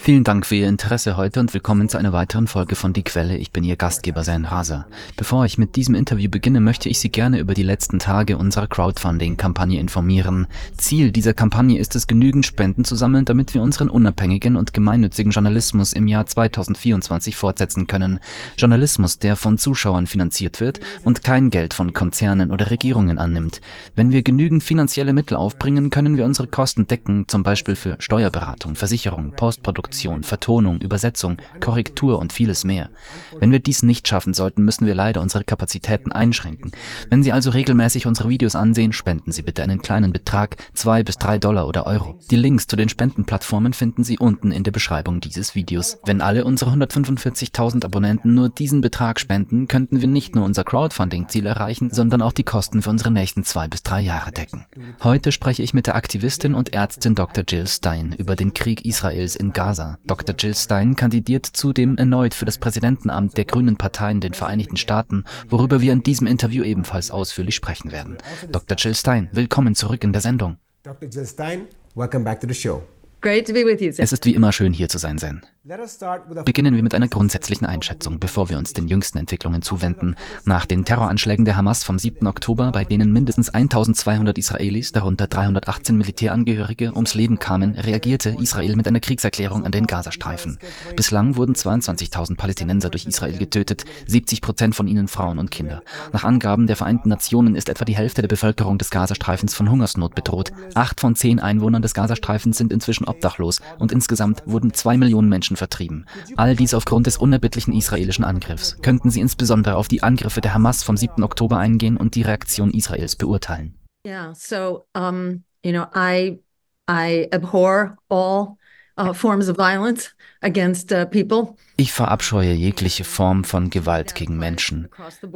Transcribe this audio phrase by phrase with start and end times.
[0.00, 3.36] Vielen Dank für Ihr Interesse heute und willkommen zu einer weiteren Folge von Die Quelle.
[3.36, 4.88] Ich bin Ihr Gastgeber Sein Raser.
[5.16, 8.66] Bevor ich mit diesem Interview beginne, möchte ich Sie gerne über die letzten Tage unserer
[8.66, 10.48] Crowdfunding-Kampagne informieren.
[10.76, 15.30] Ziel dieser Kampagne ist es, genügend Spenden zu sammeln, damit wir unseren unabhängigen und gemeinnützigen
[15.30, 18.18] Journalismus im Jahr 2024 fortsetzen können.
[18.58, 23.60] Journalismus, der von Zuschauern finanziert wird und kein Geld von Konzernen oder Regierungen annimmt.
[23.94, 28.71] Wenn wir genügend finanzielle Mittel aufbringen, können wir unsere Kosten decken, zum Beispiel für Steuerberatung
[28.72, 32.90] Beratung, Versicherung, Postproduktion, Vertonung, Übersetzung, Korrektur und vieles mehr.
[33.38, 36.72] Wenn wir dies nicht schaffen sollten, müssen wir leider unsere Kapazitäten einschränken.
[37.10, 41.16] Wenn Sie also regelmäßig unsere Videos ansehen, spenden Sie bitte einen kleinen Betrag, zwei bis
[41.18, 42.18] drei Dollar oder Euro.
[42.30, 45.98] Die Links zu den Spendenplattformen finden Sie unten in der Beschreibung dieses Videos.
[46.04, 51.46] Wenn alle unsere 145.000 Abonnenten nur diesen Betrag spenden, könnten wir nicht nur unser Crowdfunding-Ziel
[51.46, 54.66] erreichen, sondern auch die Kosten für unsere nächsten zwei bis drei Jahre decken.
[55.02, 57.44] Heute spreche ich mit der Aktivistin und Ärztin Dr.
[57.46, 59.98] Jill Stein über den Krieg Israels in Gaza.
[60.06, 60.36] Dr.
[60.38, 65.24] Jill Stein kandidiert zudem erneut für das Präsidentenamt der Grünen Partei in den Vereinigten Staaten,
[65.48, 68.18] worüber wir in diesem Interview ebenfalls ausführlich sprechen werden.
[68.52, 68.76] Dr.
[68.76, 70.58] Jill Stein, willkommen zurück in der Sendung.
[70.84, 71.08] Dr.
[71.08, 72.84] Jill Stein, welcome back to the show.
[73.20, 75.42] Great to be with you, Es ist wie immer schön hier zu sein, Zen.
[75.64, 80.16] Beginnen wir mit einer grundsätzlichen Einschätzung, bevor wir uns den jüngsten Entwicklungen zuwenden.
[80.44, 82.26] Nach den Terroranschlägen der Hamas vom 7.
[82.26, 88.88] Oktober, bei denen mindestens 1200 Israelis, darunter 318 Militärangehörige, ums Leben kamen, reagierte Israel mit
[88.88, 90.58] einer Kriegserklärung an den Gazastreifen.
[90.96, 95.84] Bislang wurden 22.000 Palästinenser durch Israel getötet, 70 Prozent von ihnen Frauen und Kinder.
[96.12, 100.16] Nach Angaben der Vereinten Nationen ist etwa die Hälfte der Bevölkerung des Gazastreifens von Hungersnot
[100.16, 100.50] bedroht.
[100.74, 105.51] Acht von zehn Einwohnern des Gazastreifens sind inzwischen obdachlos und insgesamt wurden zwei Millionen Menschen
[105.52, 106.06] Menschen vertrieben.
[106.36, 108.76] All dies aufgrund des unerbittlichen israelischen Angriffs.
[108.82, 111.22] Könnten Sie insbesondere auf die Angriffe der Hamas vom 7.
[111.22, 113.78] Oktober eingehen und die Reaktion Israels beurteilen?
[114.06, 116.40] Yeah, so um, you know, I
[116.90, 118.56] I abhor all
[118.98, 121.54] uh, forms of violence against uh, people.
[121.76, 124.88] Ich verabscheue jegliche Form von Gewalt gegen Menschen.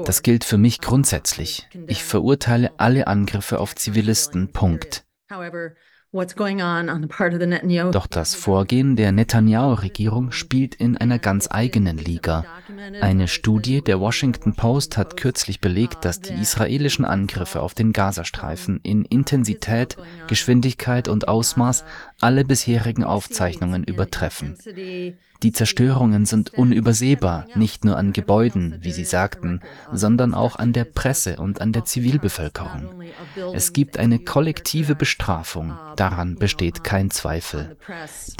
[0.05, 1.69] Das gilt für mich grundsätzlich.
[1.87, 4.53] Ich verurteile alle Angriffe auf Zivilisten.
[4.53, 5.05] Punkt.
[7.91, 12.45] Doch das Vorgehen der Netanyahu-Regierung spielt in einer ganz eigenen Liga.
[13.01, 18.81] Eine Studie der Washington Post hat kürzlich belegt, dass die israelischen Angriffe auf den Gazastreifen
[18.83, 19.97] in Intensität,
[20.27, 21.85] Geschwindigkeit und Ausmaß
[22.21, 24.57] alle bisherigen Aufzeichnungen übertreffen.
[25.43, 29.61] Die Zerstörungen sind unübersehbar, nicht nur an Gebäuden, wie Sie sagten,
[29.93, 33.03] sondern auch an der Presse und an der Zivilbevölkerung.
[33.55, 37.77] Es gibt eine kollektive Bestrafung, daran besteht kein Zweifel.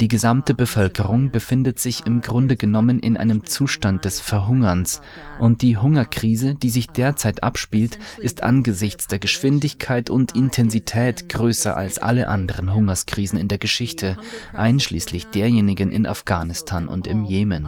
[0.01, 5.01] Die gesamte Bevölkerung befindet sich im Grunde genommen in einem Zustand des Verhungerns,
[5.39, 11.99] und die Hungerkrise, die sich derzeit abspielt, ist angesichts der Geschwindigkeit und Intensität größer als
[11.99, 14.17] alle anderen Hungerskrisen in der Geschichte,
[14.53, 17.67] einschließlich derjenigen in Afghanistan und im Jemen.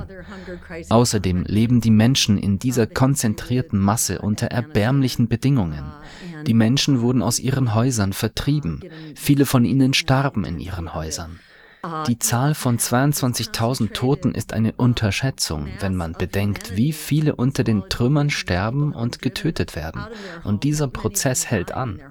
[0.90, 5.86] Außerdem leben die Menschen in dieser konzentrierten Masse unter erbärmlichen Bedingungen.
[6.46, 8.82] Die Menschen wurden aus ihren Häusern vertrieben.
[9.16, 11.40] Viele von ihnen starben in ihren Häusern.
[12.08, 17.88] Die Zahl von 22.000 Toten ist eine Unterschätzung, wenn man bedenkt, wie viele unter den
[17.88, 20.06] Trümmern sterben und getötet werden.
[20.44, 22.02] Und dieser Prozess hält an.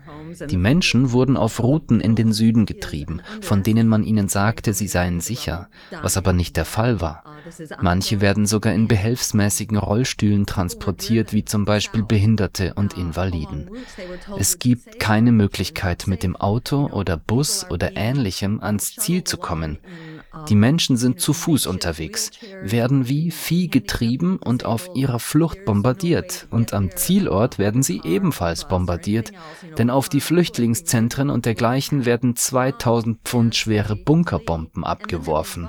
[0.49, 4.89] Die Menschen wurden auf Routen in den Süden getrieben, von denen man ihnen sagte, sie
[4.89, 5.69] seien sicher,
[6.03, 7.25] was aber nicht der Fall war.
[7.81, 13.71] Manche werden sogar in behelfsmäßigen Rollstühlen transportiert, wie zum Beispiel Behinderte und Invaliden.
[14.39, 19.79] Es gibt keine Möglichkeit, mit dem Auto oder Bus oder ähnlichem ans Ziel zu kommen.
[20.49, 22.31] Die Menschen sind zu Fuß unterwegs,
[22.63, 26.47] werden wie Vieh getrieben und auf ihrer Flucht bombardiert.
[26.51, 29.33] Und am Zielort werden sie ebenfalls bombardiert,
[29.79, 35.69] denn auf die Flüchtlingszentren und dergleichen werden 2000 Pfund schwere Bunkerbomben abgeworfen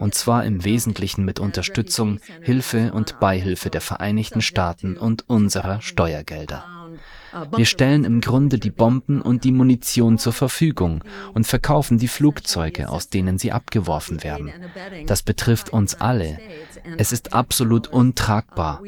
[0.00, 6.75] und zwar im Wesentlichen mit Unterstützung, Hilfe und Beihilfe der Vereinigten Staaten und unserer Steuergelder.
[7.56, 11.04] Wir stellen im Grunde die Bomben und die Munition zur Verfügung
[11.34, 14.52] und verkaufen die Flugzeuge, aus denen sie abgeworfen werden.
[15.06, 16.38] Das betrifft uns alle.
[16.98, 18.82] Es ist absolut untragbar.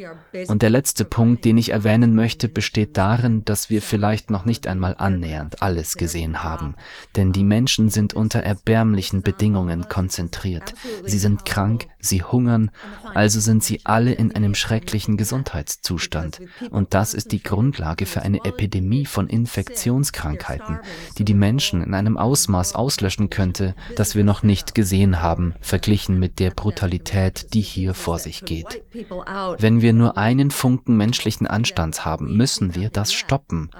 [0.46, 4.66] Und der letzte Punkt, den ich erwähnen möchte, besteht darin, dass wir vielleicht noch nicht
[4.66, 6.74] einmal annähernd alles gesehen haben.
[7.16, 10.74] Denn die Menschen sind unter erbärmlichen Bedingungen konzentriert.
[11.04, 12.70] Sie sind krank, sie hungern,
[13.14, 16.40] also sind sie alle in einem schrecklichen Gesundheitszustand.
[16.70, 20.78] Und das ist die Grundlage für eine Epidemie von Infektionskrankheiten,
[21.18, 26.18] die die Menschen in einem Ausmaß auslöschen könnte, das wir noch nicht gesehen haben, verglichen
[26.18, 28.82] mit der Brutalität, die hier vor sich geht.
[29.58, 33.70] Wenn wir nur einen Funken menschlichen Anstands haben, müssen wir das stoppen.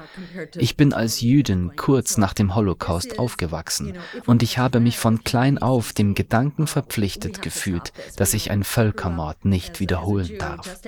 [0.56, 3.94] Ich bin als Jüdin kurz nach dem Holocaust aufgewachsen
[4.26, 9.44] und ich habe mich von klein auf dem Gedanken verpflichtet gefühlt, dass ich ein Völkermord
[9.44, 10.80] nicht wiederholen darf.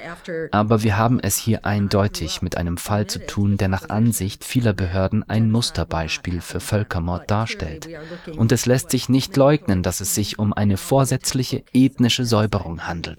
[0.53, 4.73] Aber wir haben es hier eindeutig mit einem Fall zu tun, der nach Ansicht vieler
[4.73, 7.89] Behörden ein Musterbeispiel für Völkermord darstellt.
[8.37, 13.10] Und es lässt sich nicht leugnen, dass es sich um eine vorsätzliche ethnische Säuberung handelt.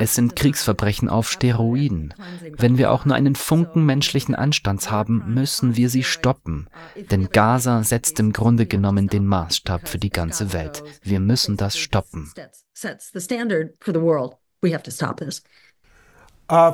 [0.00, 2.14] Es sind Kriegsverbrechen auf Steroiden.
[2.56, 6.68] Wenn wir auch nur einen Funken menschlichen Anstands haben, müssen wir sie stoppen.
[7.10, 10.82] Denn Gaza setzt im Grunde genommen den Maßstab für die ganze Welt.
[11.02, 12.32] Wir müssen das stoppen.
[16.50, 16.72] Uh,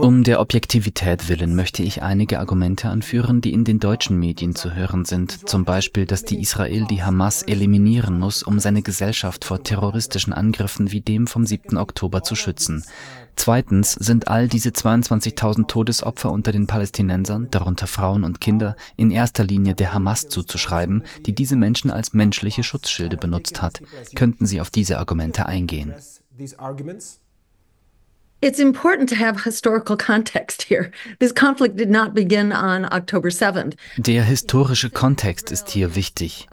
[0.00, 4.76] um der Objektivität willen möchte ich einige Argumente anführen, die in den deutschen Medien zu
[4.76, 5.48] hören sind.
[5.48, 10.92] Zum Beispiel, dass die Israel die Hamas eliminieren muss, um seine Gesellschaft vor terroristischen Angriffen
[10.92, 11.76] wie dem vom 7.
[11.76, 12.84] Oktober zu schützen.
[13.34, 19.42] Zweitens sind all diese 22.000 Todesopfer unter den Palästinensern, darunter Frauen und Kinder, in erster
[19.42, 23.82] Linie der Hamas zuzuschreiben, die diese Menschen als menschliche Schutzschilde benutzt hat.
[24.14, 25.92] Könnten Sie auf diese Argumente eingehen?
[28.40, 30.92] It's important to have historical context here.
[31.18, 33.74] This conflict did not begin on October 7th.
[33.96, 36.46] Der historische Kontext ist hier wichtig.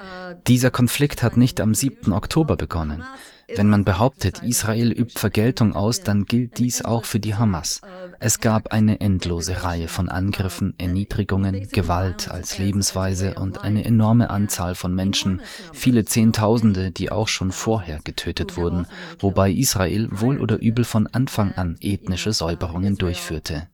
[0.48, 2.12] Dieser Konflikt hat nicht am 7.
[2.12, 3.04] Oktober begonnen.
[3.53, 7.81] Wenn man behauptet, Israel übt Vergeltung aus, dann gilt dies auch für die Hamas.
[8.19, 14.75] Es gab eine endlose Reihe von Angriffen, Erniedrigungen, Gewalt als Lebensweise und eine enorme Anzahl
[14.75, 15.42] von Menschen,
[15.74, 18.88] viele Zehntausende, die auch schon vorher getötet wurden,
[19.19, 23.68] wobei Israel wohl oder übel von Anfang an ethnische Säuberungen durchführte.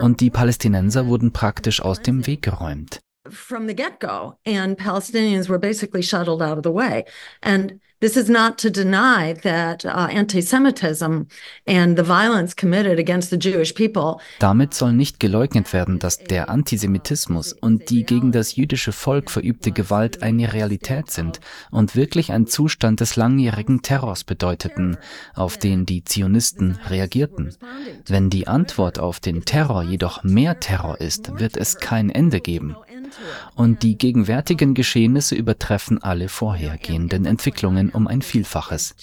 [0.00, 3.00] Und die Palästinenser wurden praktisch aus dem Weg geräumt.
[3.30, 7.06] From the get-go, and Palestinians were basically shuttled out of the way.
[7.40, 11.26] And This is not to deny that uh, anti-Semitism
[11.66, 14.20] and the violence committed against the Jewish people.
[14.40, 19.72] Damit soll nicht geleugnet werden, dass der Antisemitismus und die gegen das jüdische Volk verübte
[19.72, 24.98] Gewalt eine Realität sind und wirklich ein Zustand des langjährigen Terrors bedeuteten,
[25.34, 27.54] auf den die Zionisten reagierten.
[28.06, 32.76] Wenn die Antwort auf den Terror jedoch mehr Terror ist, wird es kein Ende geben.
[33.54, 38.94] Und die gegenwärtigen Geschehnisse übertreffen alle vorhergehenden Entwicklungen um ein Vielfaches.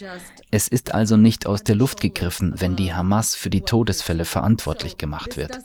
[0.52, 4.98] Es ist also nicht aus der Luft gegriffen, wenn die Hamas für die Todesfälle verantwortlich
[4.98, 5.60] gemacht wird.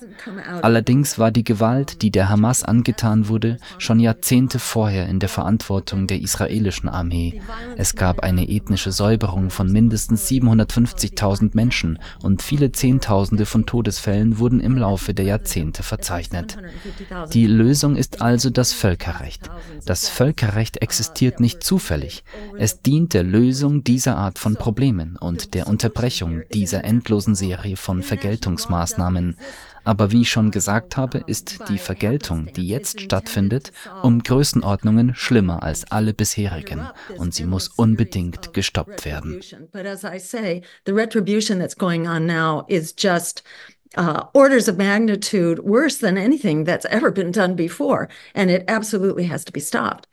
[0.62, 6.06] Allerdings war die Gewalt, die der Hamas angetan wurde, schon Jahrzehnte vorher in der Verantwortung
[6.06, 7.40] der israelischen Armee.
[7.76, 14.60] Es gab eine ethnische Säuberung von mindestens 750.000 Menschen und viele Zehntausende von Todesfällen wurden
[14.60, 16.56] im Laufe der Jahrzehnte verzeichnet.
[17.32, 19.50] Die Lösung ist also das Völkerrecht.
[19.84, 22.24] Das Völkerrecht existiert nicht zufällig.
[22.58, 28.02] Es dient der Lösung dieser Art von Problemen und der Unterbrechung dieser endlosen Serie von
[28.02, 29.36] Vergeltungsmaßnahmen.
[29.84, 33.70] Aber wie ich schon gesagt habe, ist die Vergeltung, die jetzt stattfindet,
[34.02, 39.40] um Größenordnungen schlimmer als alle bisherigen und sie muss unbedingt gestoppt werden.
[43.96, 49.24] Uh, orders of magnitude worse than anything that's ever been done before, and it absolutely
[49.24, 50.06] has to be stopped.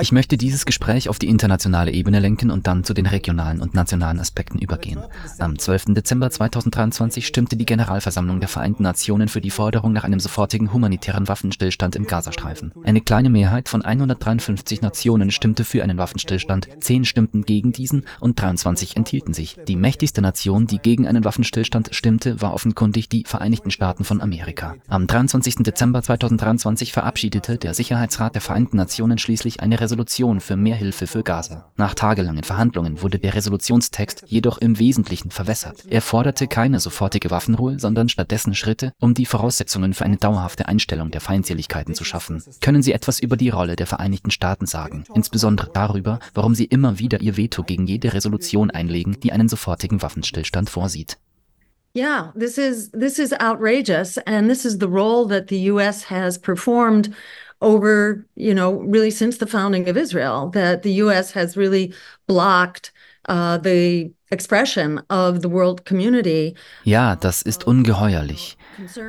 [0.00, 3.74] Ich möchte dieses Gespräch auf die internationale Ebene lenken und dann zu den regionalen und
[3.74, 5.00] nationalen Aspekten übergehen.
[5.38, 5.86] Am 12.
[5.88, 11.28] Dezember 2023 stimmte die Generalversammlung der Vereinten Nationen für die Forderung nach einem sofortigen humanitären
[11.28, 12.72] Waffenstillstand im Gazastreifen.
[12.84, 18.40] Eine kleine Mehrheit von 153 Nationen stimmte für einen Waffenstillstand, 10 stimmten gegen diesen und
[18.40, 19.58] 23 enthielten sich.
[19.68, 24.76] Die mächtigste Nation, die gegen einen Waffenstillstand stimmte, war offenkundig die Vereinigten Staaten von Amerika.
[24.88, 25.56] Am 23.
[25.56, 31.24] Dezember 2023 verabschiedete der Sicherheitsrat der Vereinten Nationen schließlich eine Resolution für mehr Hilfe für
[31.24, 31.72] Gaza.
[31.76, 35.84] Nach tagelangen Verhandlungen wurde der Resolutionstext jedoch im Wesentlichen verwässert.
[35.90, 41.10] Er forderte keine sofortige Waffenruhe, sondern stattdessen Schritte, um die Voraussetzungen für eine dauerhafte Einstellung
[41.10, 42.42] der Feindseligkeiten zu schaffen.
[42.60, 47.00] Können Sie etwas über die Rolle der Vereinigten Staaten sagen, insbesondere darüber, warum sie immer
[47.00, 51.18] wieder ihr Veto gegen jede Resolution einlegen, die einen sofortigen Waffenstillstand vorsieht?
[51.96, 56.38] Yeah, this is this is outrageous and this is the role that the US has
[56.38, 57.14] performed
[57.60, 61.32] over, you know, really since the founding of Israel, that the U.S.
[61.32, 61.94] has really
[62.26, 62.92] blocked
[63.28, 66.54] uh, the expression of the world community.
[66.84, 68.56] Ja, das ist ungeheuerlich.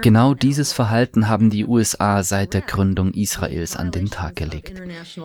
[0.01, 4.81] Genau dieses Verhalten haben die USA seit der Gründung Israels an den Tag gelegt.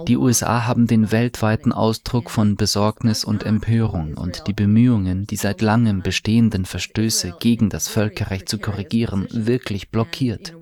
[0.09, 5.63] Die USA haben den weltweiten Ausdruck von Besorgnis und Empörung und die Bemühungen, die seit
[5.63, 10.55] langem bestehenden Verstöße gegen das Völkerrecht zu korrigieren, wirklich blockiert.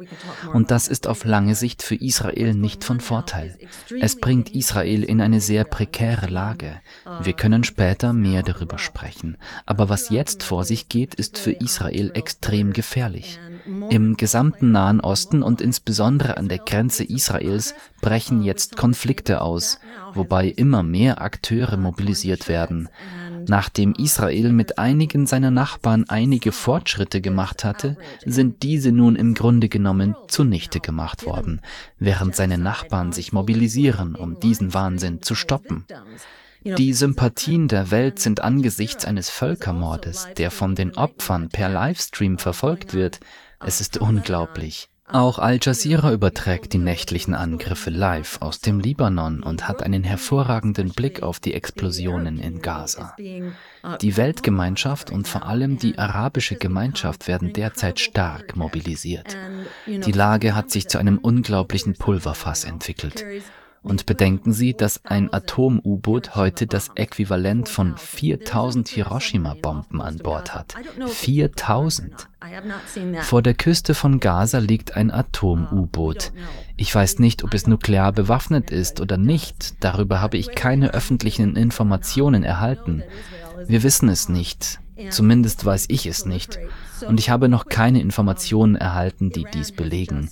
[0.52, 3.56] Und das ist auf lange Sicht für Israel nicht von Vorteil.
[4.00, 6.80] Es bringt Israel in eine sehr prekäre Lage.
[7.22, 9.36] Wir können später mehr darüber sprechen.
[9.66, 13.38] Aber was jetzt vor sich geht, ist für Israel extrem gefährlich.
[13.90, 19.78] Im gesamten Nahen Osten und insbesondere an der Grenze Israels brechen jetzt Konflikte aus,
[20.14, 22.88] wobei immer mehr Akteure mobilisiert werden.
[23.46, 29.68] Nachdem Israel mit einigen seiner Nachbarn einige Fortschritte gemacht hatte, sind diese nun im Grunde
[29.68, 31.60] genommen zunichte gemacht worden,
[31.98, 35.86] während seine Nachbarn sich mobilisieren, um diesen Wahnsinn zu stoppen.
[36.62, 42.92] Die Sympathien der Welt sind angesichts eines Völkermordes, der von den Opfern per Livestream verfolgt
[42.92, 43.20] wird,
[43.64, 44.88] es ist unglaublich.
[45.12, 50.90] Auch Al Jazeera überträgt die nächtlichen Angriffe live aus dem Libanon und hat einen hervorragenden
[50.90, 53.16] Blick auf die Explosionen in Gaza.
[54.00, 59.36] Die Weltgemeinschaft und vor allem die arabische Gemeinschaft werden derzeit stark mobilisiert.
[59.86, 63.24] Die Lage hat sich zu einem unglaublichen Pulverfass entwickelt.
[63.82, 70.74] Und bedenken Sie, dass ein Atom-U-Boot heute das Äquivalent von 4000 Hiroshima-Bomben an Bord hat.
[71.06, 72.28] 4000!
[73.22, 76.32] Vor der Küste von Gaza liegt ein Atom-U-Boot.
[76.76, 79.82] Ich weiß nicht, ob es nuklear bewaffnet ist oder nicht.
[79.82, 83.02] Darüber habe ich keine öffentlichen Informationen erhalten.
[83.66, 84.80] Wir wissen es nicht.
[85.08, 86.58] Zumindest weiß ich es nicht.
[87.06, 90.30] Und ich habe noch keine Informationen erhalten, die dies belegen.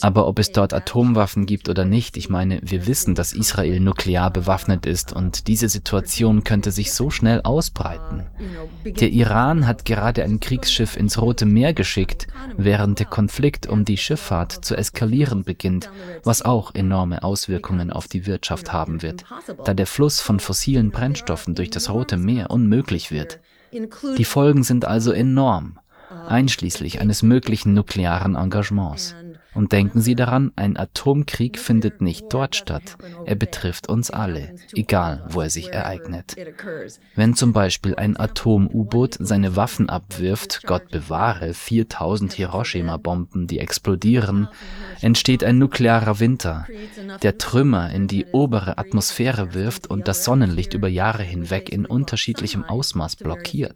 [0.00, 4.30] Aber ob es dort Atomwaffen gibt oder nicht, ich meine, wir wissen, dass Israel nuklear
[4.30, 8.24] bewaffnet ist und diese Situation könnte sich so schnell ausbreiten.
[8.84, 13.98] Der Iran hat gerade ein Kriegsschiff ins Rote Meer geschickt, während der Konflikt um die
[13.98, 15.90] Schifffahrt zu eskalieren beginnt,
[16.24, 19.24] was auch enorme Auswirkungen auf die Wirtschaft haben wird,
[19.64, 23.40] da der Fluss von fossilen Brennstoffen durch das Rote Meer unmöglich wird.
[23.72, 25.78] Die Folgen sind also enorm,
[26.26, 29.14] einschließlich eines möglichen nuklearen Engagements.
[29.58, 32.96] Und denken Sie daran, ein Atomkrieg findet nicht dort statt.
[33.24, 36.36] Er betrifft uns alle, egal wo er sich ereignet.
[37.16, 44.46] Wenn zum Beispiel ein Atom-U-Boot seine Waffen abwirft, Gott bewahre, 4000 Hiroshima-Bomben, die explodieren,
[45.00, 46.64] entsteht ein nuklearer Winter,
[47.24, 52.62] der Trümmer in die obere Atmosphäre wirft und das Sonnenlicht über Jahre hinweg in unterschiedlichem
[52.62, 53.74] Ausmaß blockiert.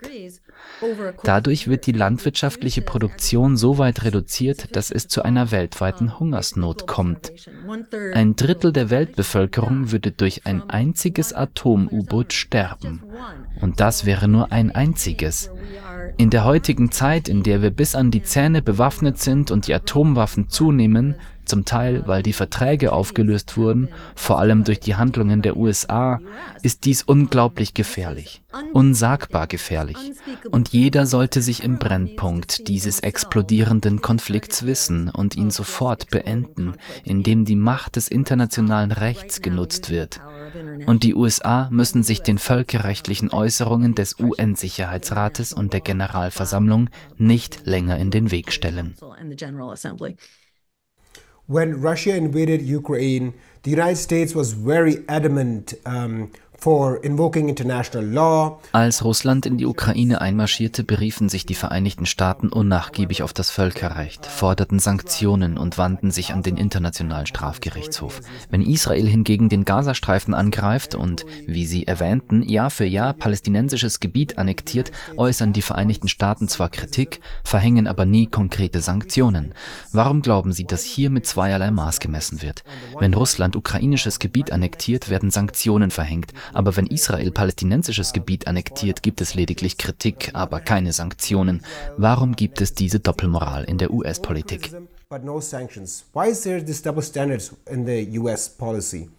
[1.24, 7.32] Dadurch wird die landwirtschaftliche Produktion so weit reduziert, dass es zu einer weltweiten Hungersnot kommt.
[8.14, 13.02] Ein Drittel der Weltbevölkerung würde durch ein einziges Atom-U-Boot sterben.
[13.60, 15.50] Und das wäre nur ein einziges.
[16.16, 19.74] In der heutigen Zeit, in der wir bis an die Zähne bewaffnet sind und die
[19.74, 25.56] Atomwaffen zunehmen, zum Teil weil die Verträge aufgelöst wurden, vor allem durch die Handlungen der
[25.56, 26.20] USA,
[26.62, 29.96] ist dies unglaublich gefährlich, unsagbar gefährlich.
[30.50, 37.44] Und jeder sollte sich im Brennpunkt dieses explodierenden Konflikts wissen und ihn sofort beenden, indem
[37.44, 40.20] die Macht des internationalen Rechts genutzt wird.
[40.86, 47.98] Und die USA müssen sich den völkerrechtlichen Äußerungen des UN-Sicherheitsrates und der Generalversammlung nicht länger
[47.98, 48.94] in den Weg stellen.
[51.46, 56.30] When Russia invaded Ukraine, the United States was very adamant um,
[58.70, 64.26] Als Russland in die Ukraine einmarschierte, beriefen sich die Vereinigten Staaten unnachgiebig auf das Völkerrecht,
[64.26, 68.20] forderten Sanktionen und wandten sich an den Internationalen Strafgerichtshof.
[68.48, 74.38] Wenn Israel hingegen den Gazastreifen angreift und, wie Sie erwähnten, Jahr für Jahr palästinensisches Gebiet
[74.38, 79.52] annektiert, äußern die Vereinigten Staaten zwar Kritik, verhängen aber nie konkrete Sanktionen.
[79.90, 82.62] Warum glauben Sie, dass hier mit zweierlei Maß gemessen wird?
[83.00, 89.20] Wenn Russland ukrainisches Gebiet annektiert, werden Sanktionen verhängt, aber wenn Israel palästinensisches Gebiet annektiert, gibt
[89.20, 91.62] es lediglich Kritik, aber keine Sanktionen.
[91.96, 94.72] Warum gibt es diese Doppelmoral in der US-Politik?
[95.08, 96.04] But no sanctions.
[96.14, 99.10] Why is there this double standards in the US policy?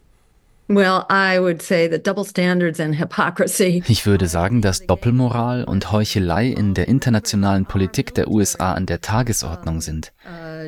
[3.88, 9.01] Ich würde sagen, dass Doppelmoral und Heuchelei in der internationalen Politik der USA an der
[9.01, 10.13] Tagesordnung sind.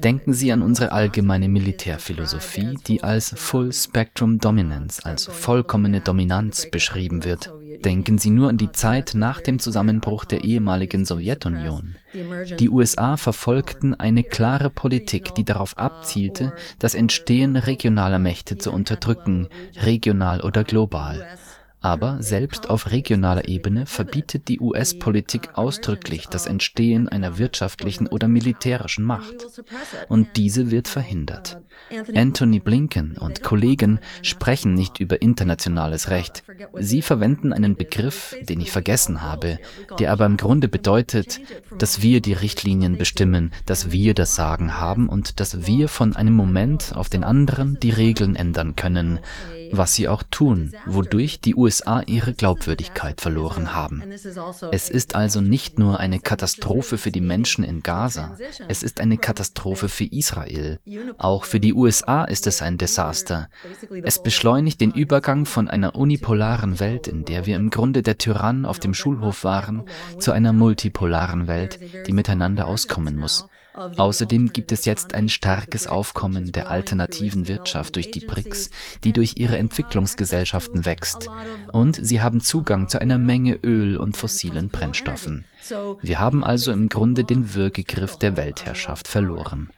[0.04, 7.24] Denken Sie an unsere allgemeine Militärphilosophie, die als Full Spectrum Dominance, als vollkommene Dominanz beschrieben
[7.24, 7.52] wird.
[7.84, 11.96] Denken Sie nur an die Zeit nach dem Zusammenbruch der ehemaligen Sowjetunion.
[12.60, 19.50] Die USA verfolgten eine klare Politik, die darauf abzielte, das Entstehen regionaler Mächte zu unterdrücken,
[19.82, 21.26] regional oder global.
[21.86, 29.06] Aber selbst auf regionaler Ebene verbietet die US-Politik ausdrücklich das Entstehen einer wirtschaftlichen oder militärischen
[29.06, 29.46] Macht.
[30.10, 31.62] Und diese wird verhindert.
[32.16, 36.44] Anthony Blinken und Kollegen sprechen nicht über internationales Recht.
[36.74, 39.60] Sie verwenden einen Begriff, den ich vergessen habe,
[40.00, 41.40] der aber im Grunde bedeutet,
[41.78, 46.34] dass wir die Richtlinien bestimmen, dass wir das Sagen haben und dass wir von einem
[46.34, 49.20] Moment auf den anderen die Regeln ändern können
[49.72, 54.04] was sie auch tun, wodurch die USA ihre Glaubwürdigkeit verloren haben.
[54.72, 59.18] Es ist also nicht nur eine Katastrophe für die Menschen in Gaza, es ist eine
[59.18, 60.80] Katastrophe für Israel.
[61.18, 63.50] Auch für die USA ist es ein Desaster.
[64.04, 68.66] Es beschleunigt den Übergang von einer unipolaren Welt, in der wir im Grunde der Tyrann
[68.66, 69.84] auf dem Schulhof waren,
[70.20, 73.48] zu einer multipolaren Welt, die miteinander auskommen muss.
[73.98, 78.70] Außerdem gibt es jetzt ein starkes Aufkommen der alternativen Wirtschaft durch die BRICS,
[79.04, 81.30] die durch ihre Entwicklungsgesellschaften wächst.
[81.72, 85.46] Und sie haben Zugang zu einer Menge Öl und fossilen Brennstoffen.
[86.02, 89.70] Wir haben also im Grunde den Würgegriff der Weltherrschaft verloren.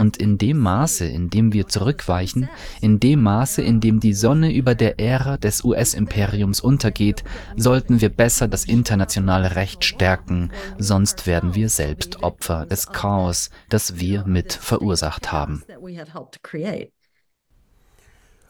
[0.00, 2.48] Und in dem Maße, in dem wir zurückweichen,
[2.80, 7.24] in dem Maße, in dem die Sonne über der Ära des US-Imperiums untergeht,
[7.56, 13.98] sollten wir besser das internationale Recht stärken, sonst werden wir selbst Opfer des Chaos, das
[13.98, 15.62] wir mit verursacht haben.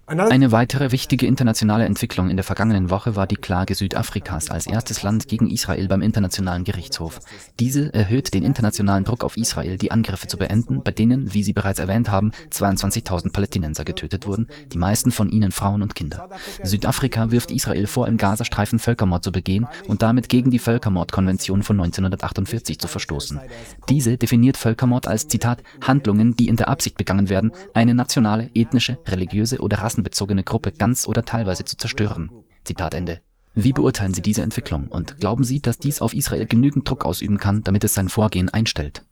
[0.06, 5.02] Eine weitere wichtige internationale Entwicklung in der vergangenen Woche war die Klage Südafrikas als erstes
[5.02, 7.20] Land gegen Israel beim Internationalen Gerichtshof.
[7.58, 11.54] Diese erhöht den internationalen Druck auf Israel, die Angriffe zu beenden, bei denen, wie Sie
[11.54, 16.28] bereits erwähnt haben, 22.000 Palästinenser getötet wurden, die meisten von ihnen Frauen und Kinder.
[16.62, 21.80] Südafrika wirft Israel vor, im Gazastreifen Völkermord zu begehen und damit gegen die Völkermordkonvention von
[21.80, 23.40] 1948 zu verstoßen.
[23.88, 28.98] Diese definiert Völkermord als Zitat Handlungen, die in der Absicht begangen werden, eine nationale, ethnische,
[29.06, 32.30] religiöse oder rassische rassenbezogene Gruppe ganz oder teilweise zu zerstören.
[32.64, 33.20] Zitat Ende.
[33.54, 37.38] Wie beurteilen Sie diese Entwicklung und glauben Sie, dass dies auf Israel genügend Druck ausüben
[37.38, 39.04] kann, damit es sein Vorgehen einstellt?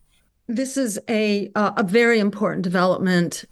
[0.49, 0.55] Uh,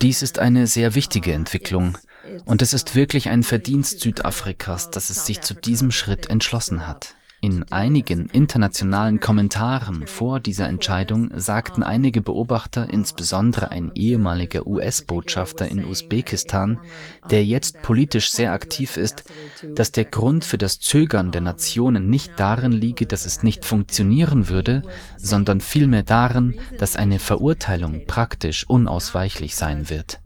[0.02, 1.98] Dies ist eine sehr wichtige Entwicklung.
[2.44, 7.16] Und es ist wirklich ein Verdienst Südafrikas, dass es sich zu diesem Schritt entschlossen hat.
[7.44, 15.84] In einigen internationalen Kommentaren vor dieser Entscheidung sagten einige Beobachter, insbesondere ein ehemaliger US-Botschafter in
[15.84, 16.80] Usbekistan,
[17.32, 19.24] der jetzt politisch sehr aktiv ist,
[19.74, 24.48] dass der Grund für das Zögern der Nationen nicht darin liege, dass es nicht funktionieren
[24.48, 24.84] würde,
[25.18, 30.22] sondern vielmehr darin, dass eine Verurteilung praktisch unausweichlich sein wird.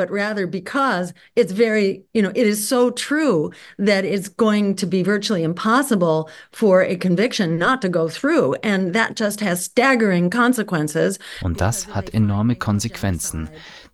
[0.00, 4.86] But rather because it's very, you know, it is so true that it's going to
[4.86, 8.54] be virtually impossible for a conviction not to go through.
[8.62, 11.18] And that just has staggering consequences.
[11.42, 13.50] Und das hat enorme Konsequenzen.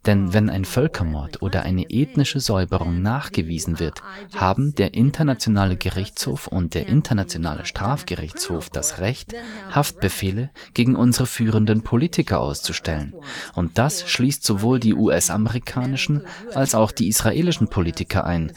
[0.06, 4.02] Denn wenn ein Völkermord oder eine ethnische Säuberung nachgewiesen wird,
[4.36, 9.34] haben der Internationale Gerichtshof und der Internationale Strafgerichtshof das Recht,
[9.72, 13.14] Haftbefehle gegen unsere führenden Politiker auszustellen.
[13.54, 16.22] Und das schließt sowohl die US-amerikanischen
[16.54, 18.52] als auch die israelischen Politiker ein.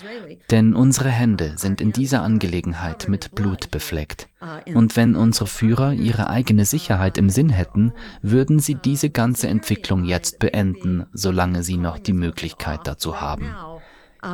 [0.52, 4.28] Denn unsere Hände sind in dieser Angelegenheit mit Blut befleckt.
[4.74, 10.06] Und wenn unsere Führer ihre eigene Sicherheit im Sinn hätten, würden sie diese ganze Entwicklung
[10.06, 13.54] jetzt beenden, solange sie noch die Möglichkeit dazu haben.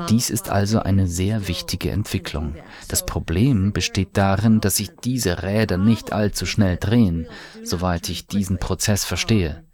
[0.10, 2.56] Dies ist also eine sehr wichtige Entwicklung.
[2.88, 7.28] Das Problem besteht darin, dass sich diese Räder nicht allzu schnell drehen,
[7.64, 9.65] soweit ich diesen Prozess verstehe.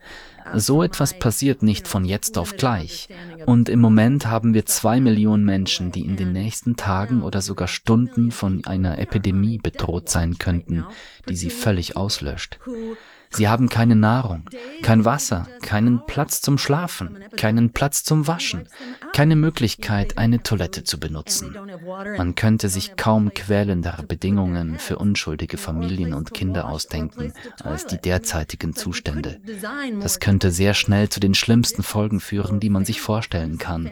[0.56, 3.10] So etwas passiert nicht von jetzt auf gleich.
[3.46, 7.68] Und im Moment haben wir zwei Millionen Menschen, die in den nächsten Tagen oder sogar
[7.68, 10.86] Stunden von einer Epidemie bedroht sein könnten,
[11.30, 12.60] die sie völlig auslöscht.
[13.34, 14.44] Sie haben keine Nahrung,
[14.82, 18.68] kein Wasser, keinen Platz zum Schlafen, keinen Platz zum Waschen,
[19.14, 21.56] keine Möglichkeit, eine Toilette zu benutzen.
[22.18, 28.76] Man könnte sich kaum quälendere Bedingungen für unschuldige Familien und Kinder ausdenken als die derzeitigen
[28.76, 29.40] Zustände.
[30.02, 33.92] Das könnte sehr schnell zu den schlimmsten Folgen führen, die man sich vorstellen kann.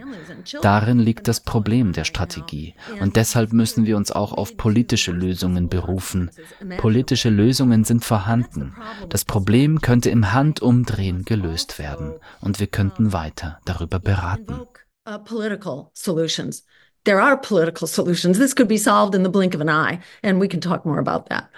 [0.60, 5.68] Darin liegt das Problem der Strategie und deshalb müssen wir uns auch auf politische Lösungen
[5.68, 6.30] berufen.
[6.76, 8.74] Politische Lösungen sind vorhanden.
[9.08, 14.66] Das Problem könnte im Handumdrehen gelöst werden und wir könnten weiter darüber beraten.
[15.08, 16.64] Uh, political solutions.
[17.04, 18.38] There are political solutions.
[18.38, 20.98] This could be solved in the blink of an eye, and we can talk more
[20.98, 21.48] about that.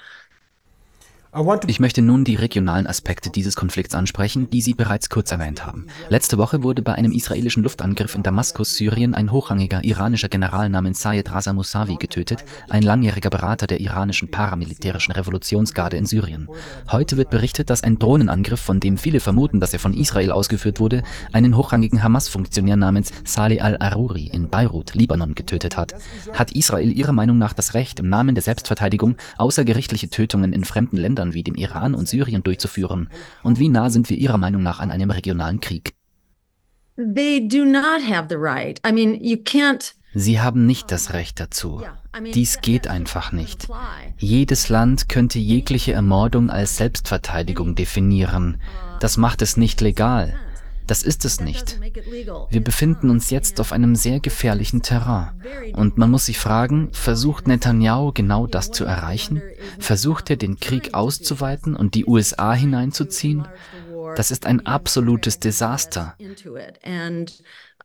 [1.67, 5.87] Ich möchte nun die regionalen Aspekte dieses Konflikts ansprechen, die Sie bereits kurz erwähnt haben.
[6.11, 11.01] Letzte Woche wurde bei einem israelischen Luftangriff in Damaskus, Syrien, ein hochrangiger iranischer General namens
[11.01, 16.49] Sayed Raza Mousavi getötet, ein langjähriger Berater der iranischen paramilitärischen Revolutionsgarde in Syrien.
[16.91, 20.81] Heute wird berichtet, dass ein Drohnenangriff, von dem viele vermuten, dass er von Israel ausgeführt
[20.81, 25.95] wurde, einen hochrangigen Hamas-Funktionär namens Saleh al-Aruri in Beirut, Libanon, getötet hat.
[26.35, 30.99] Hat Israel Ihrer Meinung nach das Recht, im Namen der Selbstverteidigung außergerichtliche Tötungen in fremden
[30.99, 33.09] Ländern Ländern wie dem Iran und Syrien durchzuführen?
[33.43, 35.95] Und wie nah sind wir Ihrer Meinung nach an einem regionalen Krieg?
[40.15, 41.83] Sie haben nicht das Recht dazu.
[42.35, 43.69] Dies geht einfach nicht.
[44.19, 48.61] Jedes Land könnte jegliche Ermordung als Selbstverteidigung definieren.
[49.01, 50.35] Das macht es nicht legal.
[50.87, 51.79] Das ist es nicht.
[52.51, 55.31] Wir befinden uns jetzt auf einem sehr gefährlichen Terrain.
[55.75, 59.43] Und man muss sich fragen, versucht Netanyahu genau das zu erreichen?
[59.79, 63.47] Versucht er den Krieg auszuweiten und die USA hineinzuziehen?
[64.17, 66.17] Das ist ein absolutes Desaster.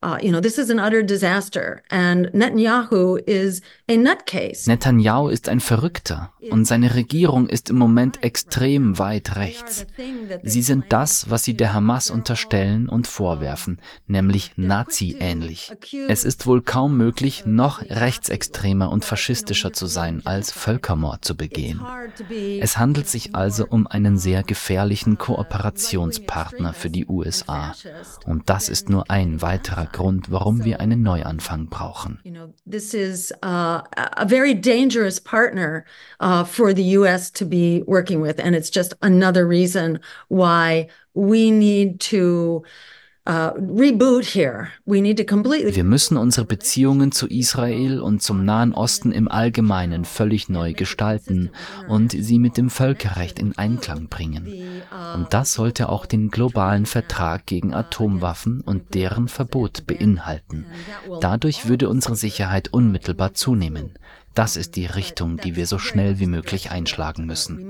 [0.04, 1.82] Uh, you know, this is an utter disaster.
[1.90, 4.68] And Netanyahu is a nutcase.
[4.68, 9.88] Netanyahu ist ein Verrückter und seine Regierung ist im Moment extrem weit rechts.
[10.44, 15.72] Sie sind das, was sie der Hamas unterstellen und vorwerfen, nämlich Nazi-ähnlich.
[16.08, 21.82] Es ist wohl kaum möglich, noch rechtsextremer und faschistischer zu sein, als Völkermord zu begehen.
[22.60, 27.74] Es handelt sich also um einen sehr gefährlichen Kooperationspartner für die USA.
[28.26, 32.20] Und das ist nur ein weiterer Grund, warum wir einen Neuanfang brauchen.
[32.66, 35.86] This is uh, a very dangerous partner
[36.20, 41.52] uh, for the US to be working with and it's just another reason why we
[41.52, 42.64] need to
[45.76, 51.52] wir müssen unsere Beziehungen zu Israel und zum Nahen Osten im Allgemeinen völlig neu gestalten
[51.90, 54.48] und sie mit dem Völkerrecht in Einklang bringen.
[55.14, 60.66] Und das sollte auch den globalen Vertrag gegen Atomwaffen und deren Verbot beinhalten.
[61.20, 64.00] Dadurch würde unsere Sicherheit unmittelbar zunehmen.
[64.36, 67.70] Das ist die Richtung, die wir so schnell wie möglich einschlagen müssen.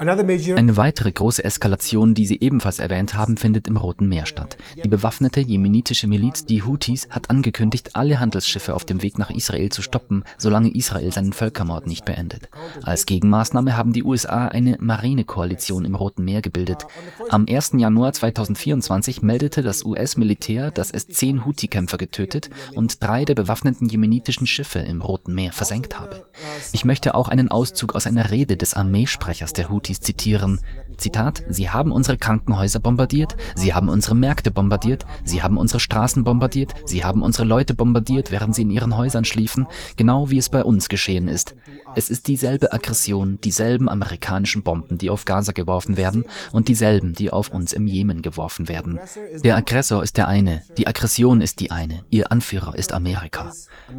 [0.00, 4.56] Eine weitere große Eskalation, die Sie ebenfalls erwähnt haben, findet im Roten Meer statt.
[4.82, 9.68] Die bewaffnete jemenitische Miliz, die Houthis, hat angekündigt, alle Handelsschiffe auf dem Weg nach Israel
[9.68, 12.48] zu stoppen, solange Israel seinen Völkermord nicht beendet.
[12.82, 16.86] Als Gegenmaßnahme haben die USA eine Marinekoalition im Roten Meer gebildet.
[17.28, 17.72] Am 1.
[17.76, 24.46] Januar 2024 meldete das US-Militär, dass es zehn Houthi-Kämpfer getötet und drei der bewaffneten jemenitischen
[24.46, 26.24] Schiffe im Roten Meer versenkt habe.
[26.72, 30.60] Ich möchte auch einen Auszug aus einer Rede des Armeesprechers der Houthi Houthis zitieren.
[30.96, 36.24] Zitat, Sie haben unsere Krankenhäuser bombardiert, Sie haben unsere Märkte bombardiert, Sie haben unsere Straßen
[36.24, 40.50] bombardiert, Sie haben unsere Leute bombardiert, während sie in ihren Häusern schliefen, genau wie es
[40.50, 41.54] bei uns geschehen ist.
[41.94, 47.30] Es ist dieselbe Aggression, dieselben amerikanischen Bomben, die auf Gaza geworfen werden und dieselben, die
[47.30, 49.00] auf uns im Jemen geworfen werden.
[49.42, 53.52] Der Aggressor ist der eine, die Aggression ist die eine, ihr Anführer ist Amerika.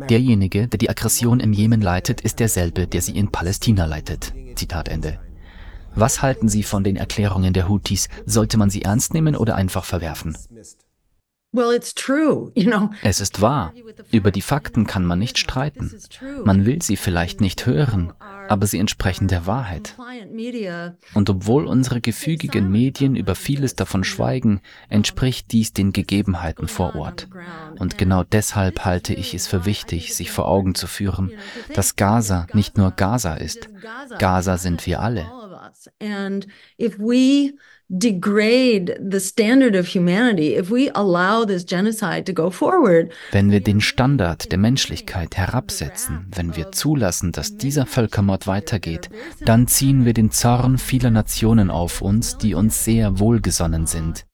[0.08, 4.34] Derjenige, der die Aggression im Jemen leitet, ist derselbe, der sie in Palästina leitet.
[4.56, 5.20] Zitat Ende.
[5.94, 8.10] Was halten Sie von den Erklärungen der Houthis?
[8.26, 10.38] Sollte man sie ernst nehmen oder einfach verwerfen?
[13.04, 13.74] Es ist wahr.
[14.10, 15.92] Über die Fakten kann man nicht streiten.
[16.46, 18.14] Man will sie vielleicht nicht hören,
[18.48, 19.98] aber sie entsprechen der Wahrheit.
[21.14, 27.28] Und obwohl unsere gefügigen Medien über vieles davon schweigen, entspricht dies den Gegebenheiten vor Ort.
[27.78, 31.34] Und genau deshalb halte ich es für wichtig, sich vor Augen zu führen,
[31.74, 33.68] dass Gaza nicht nur Gaza ist.
[34.20, 35.26] Gaza sind wir alle.
[36.00, 37.54] And if we
[37.92, 43.12] degrade the standard of humanity, if we allow this genocide to go forward.
[43.32, 49.10] Wenn wir den Standard der Menschlichkeit herabsetzen, wenn wir zulassen, dass dieser Völkermord weitergeht,
[49.42, 54.26] dann ziehen wir den Zorn vieler Nationen auf uns, die uns sehr wohlgesonnen sind.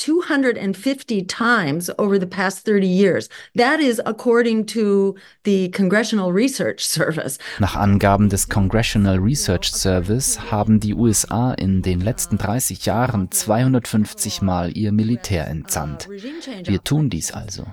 [0.00, 3.28] 250 times over the past 30 years.
[3.54, 7.38] That is according to the Congressional Research Service.
[7.58, 14.40] Nach Angaben des Congressional Research Service haben die USA in den letzten 30 Jahren 250
[14.40, 16.08] Mal ihr Militär entsandt.
[16.08, 17.66] Wir tun dies also.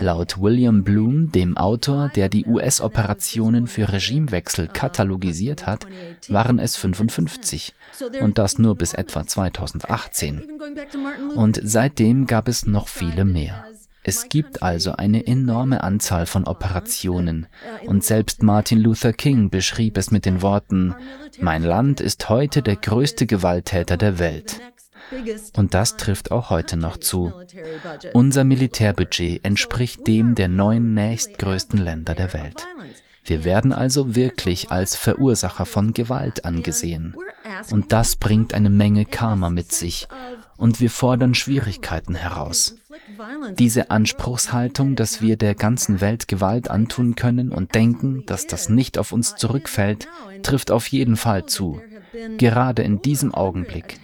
[0.00, 5.86] Laut William Bloom, dem Autor, der die US-Operationen für Regimewechsel katalogisiert hat,
[6.28, 7.72] waren es 55
[8.20, 10.42] und das nur bis etwa 2018.
[11.52, 13.66] Und seitdem gab es noch viele mehr.
[14.02, 17.46] Es gibt also eine enorme Anzahl von Operationen,
[17.84, 20.94] und selbst Martin Luther King beschrieb es mit den Worten,
[21.42, 24.62] Mein Land ist heute der größte Gewalttäter der Welt.
[25.54, 27.34] Und das trifft auch heute noch zu.
[28.14, 32.66] Unser Militärbudget entspricht dem der neun nächstgrößten Länder der Welt.
[33.24, 37.14] Wir werden also wirklich als Verursacher von Gewalt angesehen.
[37.70, 40.08] Und das bringt eine Menge Karma mit sich.
[40.62, 42.76] Und wir fordern Schwierigkeiten heraus.
[43.58, 48.96] Diese Anspruchshaltung, dass wir der ganzen Welt Gewalt antun können und denken, dass das nicht
[48.96, 50.06] auf uns zurückfällt,
[50.44, 51.80] trifft auf jeden Fall zu.
[52.38, 53.98] Gerade in diesem Augenblick.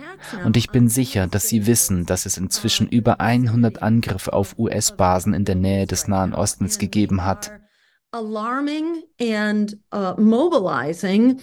[0.44, 5.34] Und ich bin sicher, dass Sie wissen, dass es inzwischen über 100 Angriffe auf US-Basen
[5.34, 7.52] in der Nähe des Nahen Ostens gegeben hat.
[8.10, 11.38] Alarming and uh, mobilizing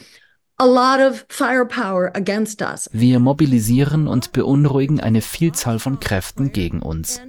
[2.93, 7.19] wir mobilisieren und beunruhigen eine Vielzahl von Kräften gegen uns.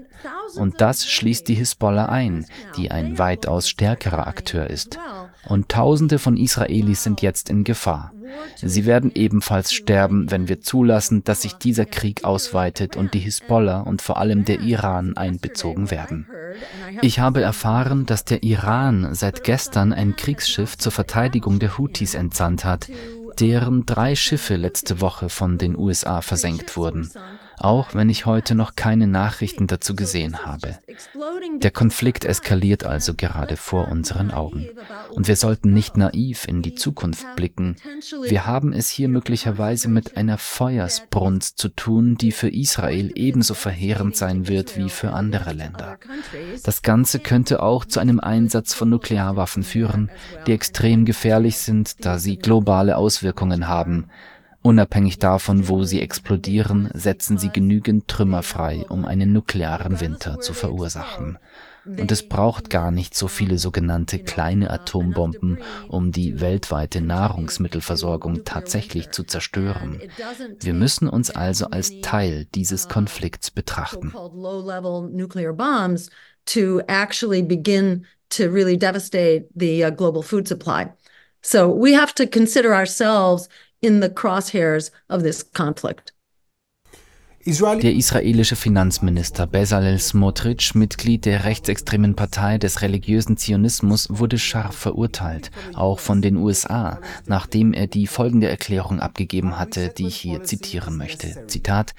[0.57, 4.99] Und das schließt die Hisbollah ein, die ein weitaus stärkerer Akteur ist.
[5.49, 8.12] Und Tausende von Israelis sind jetzt in Gefahr.
[8.57, 13.81] Sie werden ebenfalls sterben, wenn wir zulassen, dass sich dieser Krieg ausweitet und die Hisbollah
[13.81, 16.27] und vor allem der Iran einbezogen werden.
[17.03, 22.65] Ich habe erfahren, dass der Iran seit gestern ein Kriegsschiff zur Verteidigung der Houthis entsandt
[22.65, 22.89] hat,
[23.40, 27.11] deren drei Schiffe letzte Woche von den USA versenkt wurden
[27.59, 30.79] auch wenn ich heute noch keine Nachrichten dazu gesehen habe.
[31.59, 34.69] Der Konflikt eskaliert also gerade vor unseren Augen.
[35.11, 37.77] Und wir sollten nicht naiv in die Zukunft blicken.
[38.23, 44.16] Wir haben es hier möglicherweise mit einer Feuersbrunst zu tun, die für Israel ebenso verheerend
[44.16, 45.99] sein wird wie für andere Länder.
[46.62, 50.11] Das Ganze könnte auch zu einem Einsatz von Nuklearwaffen führen,
[50.47, 54.11] die extrem gefährlich sind, da sie globale Auswirkungen haben.
[54.67, 60.55] Unabhängig davon, wo sie explodieren, setzen sie genügend Trümmer frei, um einen nuklearen Winter zu
[60.55, 61.39] verursachen.
[61.85, 69.13] Und es braucht gar nicht so viele sogenannte kleine Atombomben, um die weltweite Nahrungsmittelversorgung tatsächlich
[69.13, 70.01] zu zerstören.
[70.59, 74.13] Wir müssen uns also als Teil dieses Konflikts betrachten.
[80.57, 80.87] uh.
[81.47, 83.49] So we have to consider ourselves
[83.83, 86.12] in the crosshairs of this conflict.
[87.49, 95.53] Der israelische Finanzminister Bezalel Smotrich, Mitglied der rechtsextremen Partei des religiösen Zionismus, wurde scharf verurteilt,
[95.73, 100.97] auch von den USA, nachdem er die folgende Erklärung abgegeben hatte, die ich hier zitieren
[100.97, 101.47] möchte.
[101.47, 101.95] Zitat: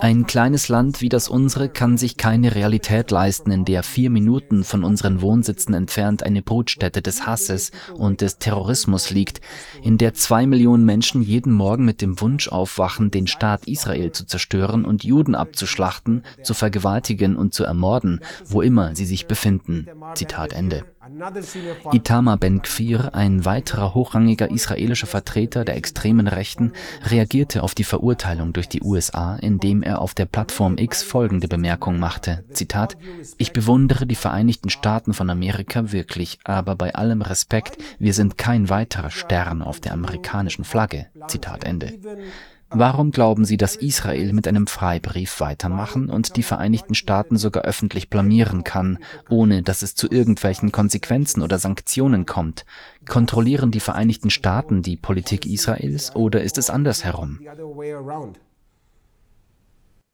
[0.00, 4.64] Ein kleines Land wie das unsere kann sich keine Realität leisten, in der vier Minuten
[4.64, 9.40] von unseren Wohnsitzen entfernt eine Brutstätte des Hasses und des Terrorismus liegt,
[9.82, 14.26] in der zwei Millionen Menschen jeden Morgen mit dem Wunsch aufwachen, den Staat Israel zu
[14.26, 19.86] zerstören und Juden abzuschlachten, zu vergewaltigen und zu ermorden, wo immer sie sich befinden.
[20.14, 20.84] Zitat Ende.
[21.92, 26.72] Itamar Ben-Gvir, ein weiterer hochrangiger israelischer Vertreter der extremen Rechten,
[27.04, 31.98] reagierte auf die Verurteilung durch die USA, indem er auf der Plattform X folgende Bemerkung
[31.98, 32.44] machte.
[32.52, 32.96] Zitat,
[33.38, 38.68] ich bewundere die Vereinigten Staaten von Amerika wirklich, aber bei allem Respekt, wir sind kein
[38.68, 41.06] weiterer Stern auf der amerikanischen Flagge.
[41.28, 41.98] Zitat Ende.
[42.72, 48.10] Warum glauben Sie, dass Israel mit einem Freibrief weitermachen und die Vereinigten Staaten sogar öffentlich
[48.10, 52.64] blamieren kann, ohne dass es zu irgendwelchen Konsequenzen oder Sanktionen kommt?
[53.08, 57.40] Kontrollieren die Vereinigten Staaten die Politik Israels oder ist es andersherum?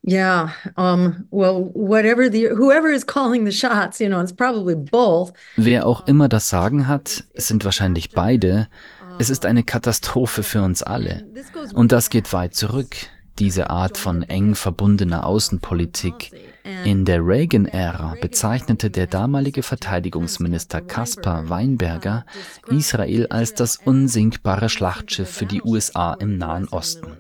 [0.08, 5.32] Yeah, um, well, whatever the whoever is calling the shots, you know, it's probably both.
[5.56, 8.68] Wer auch immer das Sagen hat, es sind wahrscheinlich beide.
[9.18, 11.26] Es ist eine Katastrophe für uns alle.
[11.74, 12.96] Und das geht weit zurück,
[13.38, 16.32] diese Art von eng verbundener Außenpolitik.
[16.84, 22.26] In der Reagan-Ära bezeichnete der damalige Verteidigungsminister Caspar Weinberger
[22.68, 27.16] Israel als das unsinkbare Schlachtschiff für die USA im Nahen Osten.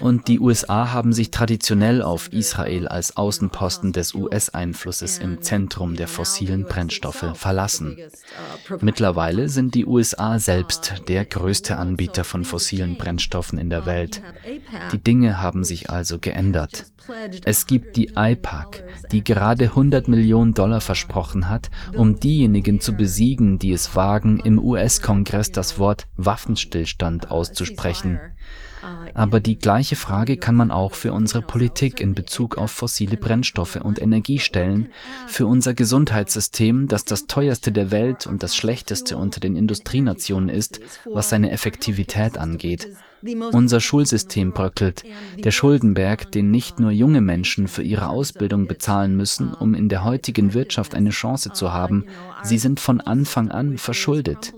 [0.00, 6.08] Und die USA haben sich traditionell auf Israel als Außenposten des US-Einflusses im Zentrum der
[6.08, 7.98] fossilen Brennstoffe verlassen.
[8.80, 14.20] Mittlerweile sind die USA selbst der größte Anbieter von fossilen Brennstoffen in der Welt.
[14.92, 16.86] Die Dinge haben sich also geändert.
[17.44, 23.58] Es gibt die IPAC, die gerade 100 Millionen Dollar versprochen hat, um diejenigen zu besiegen,
[23.58, 28.20] die es wagen, im US-Kongress das Wort Waffenstillstand auszusprechen.
[29.14, 33.76] Aber die gleiche Frage kann man auch für unsere Politik in Bezug auf fossile Brennstoffe
[33.76, 34.90] und Energie stellen,
[35.26, 40.80] für unser Gesundheitssystem, das das teuerste der Welt und das schlechteste unter den Industrienationen ist,
[41.04, 42.88] was seine Effektivität angeht.
[43.52, 45.04] Unser Schulsystem bröckelt.
[45.36, 50.04] Der Schuldenberg, den nicht nur junge Menschen für ihre Ausbildung bezahlen müssen, um in der
[50.04, 52.04] heutigen Wirtschaft eine Chance zu haben,
[52.42, 54.52] sie sind von Anfang an verschuldet.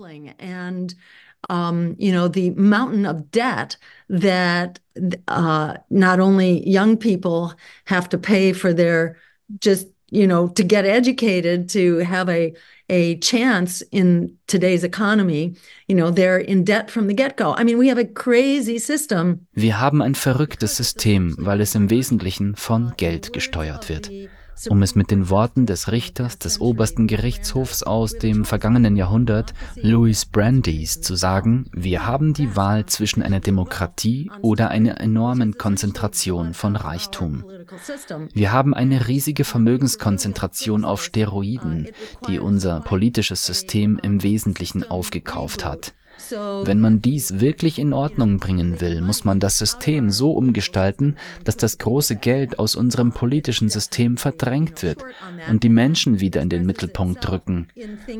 [1.49, 4.79] Um, you know, the mountain of debt that
[5.27, 9.15] uh, not only young people have to pay for their
[9.59, 12.53] just you know, to get educated, to have a
[12.91, 15.55] a chance in today's economy,
[15.87, 17.55] you know, they're in debt from the get-go.
[17.57, 19.47] I mean, we have a crazy system.
[19.53, 24.11] Wir haben ein verrücktes System, weil es im Wesentlichen von Geld gesteuert wird.
[24.69, 30.25] Um es mit den Worten des Richters des obersten Gerichtshofs aus dem vergangenen Jahrhundert, Louis
[30.25, 36.75] Brandeis, zu sagen, wir haben die Wahl zwischen einer Demokratie oder einer enormen Konzentration von
[36.75, 37.43] Reichtum.
[38.33, 41.89] Wir haben eine riesige Vermögenskonzentration auf Steroiden,
[42.27, 45.93] die unser politisches System im Wesentlichen aufgekauft hat.
[46.31, 51.57] Wenn man dies wirklich in Ordnung bringen will, muss man das System so umgestalten, dass
[51.57, 55.03] das große Geld aus unserem politischen System verdrängt wird
[55.49, 57.67] und die Menschen wieder in den Mittelpunkt drücken.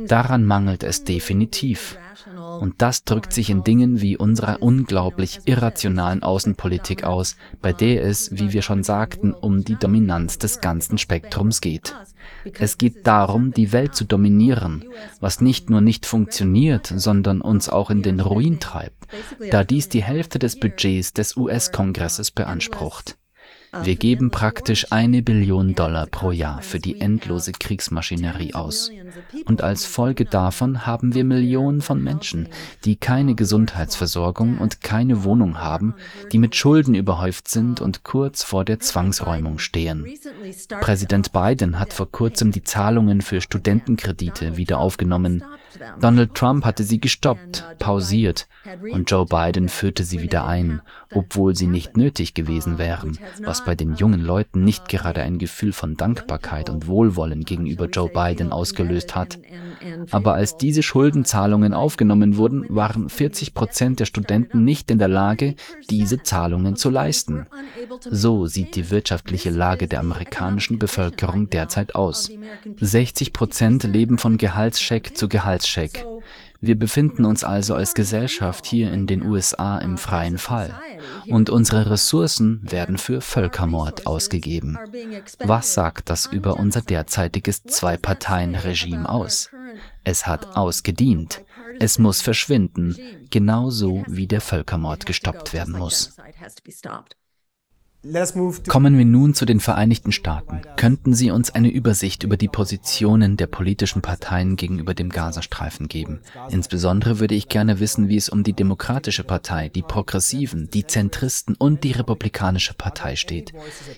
[0.08, 1.98] Daran mangelt es definitiv.
[2.60, 8.32] Und das drückt sich in Dingen wie unserer unglaublich irrationalen Außenpolitik aus, bei der es,
[8.32, 11.96] wie wir schon sagten, um die Dominanz des ganzen Spektrums geht.
[12.54, 14.86] Es geht darum, die Welt zu dominieren,
[15.20, 19.08] was nicht nur nicht funktioniert, sondern uns auch in den Ruin treibt,
[19.52, 23.18] da dies die Hälfte des Budgets des US-Kongresses beansprucht.
[23.84, 28.92] Wir geben praktisch eine Billion Dollar pro Jahr für die endlose Kriegsmaschinerie aus.
[29.46, 32.50] Und als Folge davon haben wir Millionen von Menschen,
[32.84, 35.96] die keine Gesundheitsversorgung und keine Wohnung haben,
[36.34, 40.06] die mit Schulden überhäuft sind und kurz vor der Zwangsräumung stehen.
[40.82, 45.46] Präsident Biden hat vor kurzem die Zahlungen für Studentenkredite wieder aufgenommen.
[46.02, 48.48] Donald Trump hatte sie gestoppt, pausiert
[48.92, 50.82] und Joe Biden führte sie wieder ein,
[51.14, 55.74] obwohl sie nicht nötig gewesen wären, was bei den jungen Leuten nicht gerade ein Gefühl
[55.74, 59.40] von Dankbarkeit und Wohlwollen gegenüber Joe Biden ausgelöst hat.
[60.12, 65.56] Aber als diese Schuldenzahlungen aufgenommen wurden, waren 40 Prozent der Studenten nicht in der Lage,
[65.90, 67.48] diese Zahlungen zu leisten.
[68.10, 72.32] So sieht die wirtschaftliche Lage der amerikanischen Bevölkerung derzeit aus.
[72.80, 76.06] 60 Prozent leben von Gehaltscheck zu Gehaltscheck.
[76.64, 80.80] Wir befinden uns also als Gesellschaft hier in den USA im freien Fall
[81.28, 84.78] und unsere Ressourcen werden für Völkermord ausgegeben.
[85.40, 89.50] Was sagt das über unser derzeitiges Zwei-Parteien-Regime aus?
[90.04, 91.44] Es hat ausgedient.
[91.80, 92.96] Es muss verschwinden,
[93.32, 96.16] genauso wie der Völkermord gestoppt werden muss.
[98.68, 100.62] Kommen wir nun zu den Vereinigten Staaten.
[100.76, 106.22] Könnten Sie uns eine Übersicht über die Positionen der politischen Parteien gegenüber dem Gazastreifen geben?
[106.50, 111.56] Insbesondere würde ich gerne wissen, wie es um die Demokratische Partei, die Progressiven, die Zentristen
[111.56, 113.54] und die Republikanische Partei steht.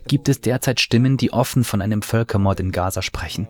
[0.05, 3.47] Gibt es derzeit Stimmen, die offen von einem Völkermord in Gaza sprechen?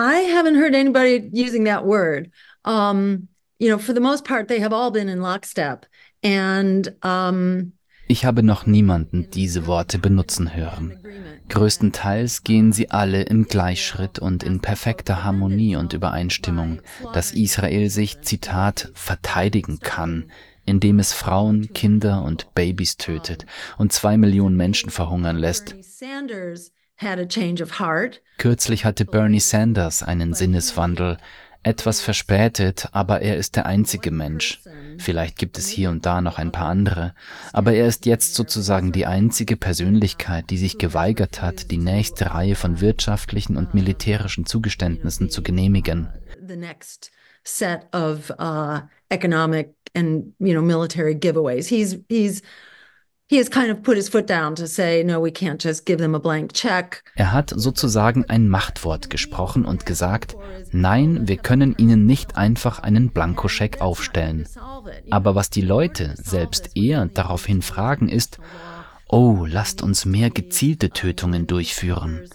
[0.00, 2.30] I haven't heard anybody using that word.
[2.64, 3.28] Um,
[3.60, 5.86] you know, for the most part, they have all been in lockstep.
[6.22, 7.72] And, um,
[8.10, 10.98] ich habe noch niemanden diese Worte benutzen hören.
[11.48, 16.80] Größtenteils gehen sie alle im Gleichschritt und in perfekter Harmonie und Übereinstimmung,
[17.12, 20.30] dass Israel sich, Zitat, verteidigen kann,
[20.64, 23.46] indem es Frauen, Kinder und Babys tötet
[23.78, 25.76] und zwei Millionen Menschen verhungern lässt.
[28.38, 31.16] Kürzlich hatte Bernie Sanders einen Sinneswandel,
[31.62, 34.60] etwas verspätet, aber er ist der einzige Mensch.
[34.98, 37.14] Vielleicht gibt es hier und da noch ein paar andere,
[37.52, 42.54] aber er ist jetzt sozusagen die einzige Persönlichkeit, die sich geweigert hat, die nächste Reihe
[42.54, 46.08] von wirtschaftlichen und militärischen Zugeständnissen zu genehmigen.
[47.44, 51.68] set of uh, economic and you know military giveaways.
[51.68, 52.42] He's he's
[57.14, 60.36] er hat sozusagen ein Machtwort gesprochen und gesagt,
[60.72, 64.48] nein, wir können Ihnen nicht einfach einen Blankoscheck aufstellen.
[65.10, 68.40] Aber was die Leute selbst eher daraufhin fragen ist,
[69.08, 72.28] oh, lasst uns mehr gezielte Tötungen durchführen.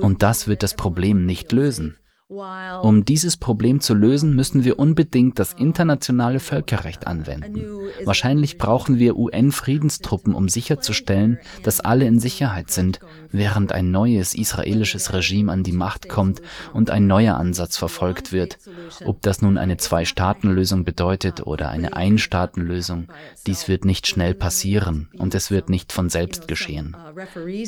[0.00, 1.96] Und das wird das Problem nicht lösen.
[2.30, 7.64] Um dieses Problem zu lösen, müssen wir unbedingt das internationale Völkerrecht anwenden.
[8.04, 13.00] Wahrscheinlich brauchen wir UN-Friedenstruppen, um sicherzustellen, dass alle in Sicherheit sind,
[13.32, 16.42] während ein neues israelisches Regime an die Macht kommt
[16.74, 18.58] und ein neuer Ansatz verfolgt wird.
[19.06, 23.08] Ob das nun eine Zwei-Staaten-Lösung bedeutet oder eine Ein-Staaten-Lösung,
[23.46, 26.94] dies wird nicht schnell passieren und es wird nicht von selbst geschehen.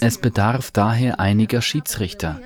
[0.02, 2.40] Es bedarf daher einiger Schiedsrichter.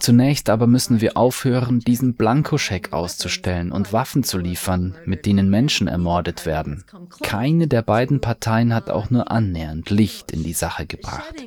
[0.00, 5.48] Zunächst aber müssen wir auf aufhören, diesen Blankoscheck auszustellen und Waffen zu liefern, mit denen
[5.48, 6.82] Menschen ermordet werden.
[7.22, 11.46] Keine der beiden Parteien hat auch nur annähernd Licht in die Sache gebracht.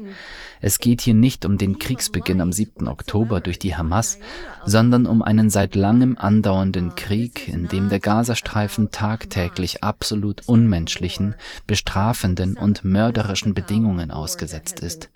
[0.65, 2.87] Es geht hier nicht um den Kriegsbeginn am 7.
[2.87, 4.17] Oktober durch die Hamas,
[4.65, 11.35] sondern um einen seit langem andauernden Krieg, in dem der Gazastreifen tagtäglich absolut unmenschlichen,
[11.67, 15.09] bestrafenden und mörderischen Bedingungen ausgesetzt ist.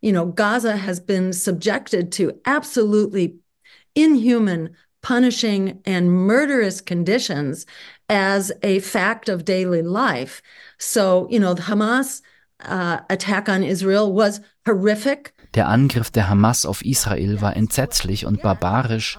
[0.00, 3.38] You know, Gaza has been subjected to absolutely
[3.94, 7.64] inhuman, punishing, and murderous conditions
[8.10, 10.42] as a fact of daily life.
[10.76, 12.20] So, you know, Hamas
[12.68, 15.34] uh, attack on Israel was horrific.
[15.54, 19.18] Der Angriff der Hamas auf Israel war entsetzlich und barbarisch,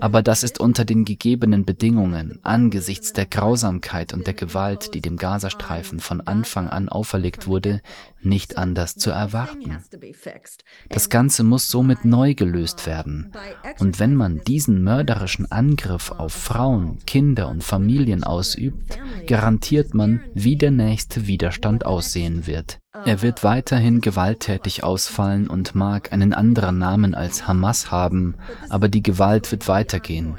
[0.00, 5.16] aber das ist unter den gegebenen Bedingungen, angesichts der Grausamkeit und der Gewalt, die dem
[5.16, 7.82] Gazastreifen von Anfang an auferlegt wurde,
[8.26, 9.78] nicht anders zu erwarten.
[10.88, 13.32] Das Ganze muss somit neu gelöst werden.
[13.78, 20.56] Und wenn man diesen mörderischen Angriff auf Frauen, Kinder und Familien ausübt, garantiert man, wie
[20.56, 22.78] der nächste Widerstand aussehen wird.
[23.04, 28.34] Er wird weiterhin gewalttätig ausfallen und mag einen anderen Namen als Hamas haben,
[28.68, 30.36] aber die Gewalt wird weitergehen.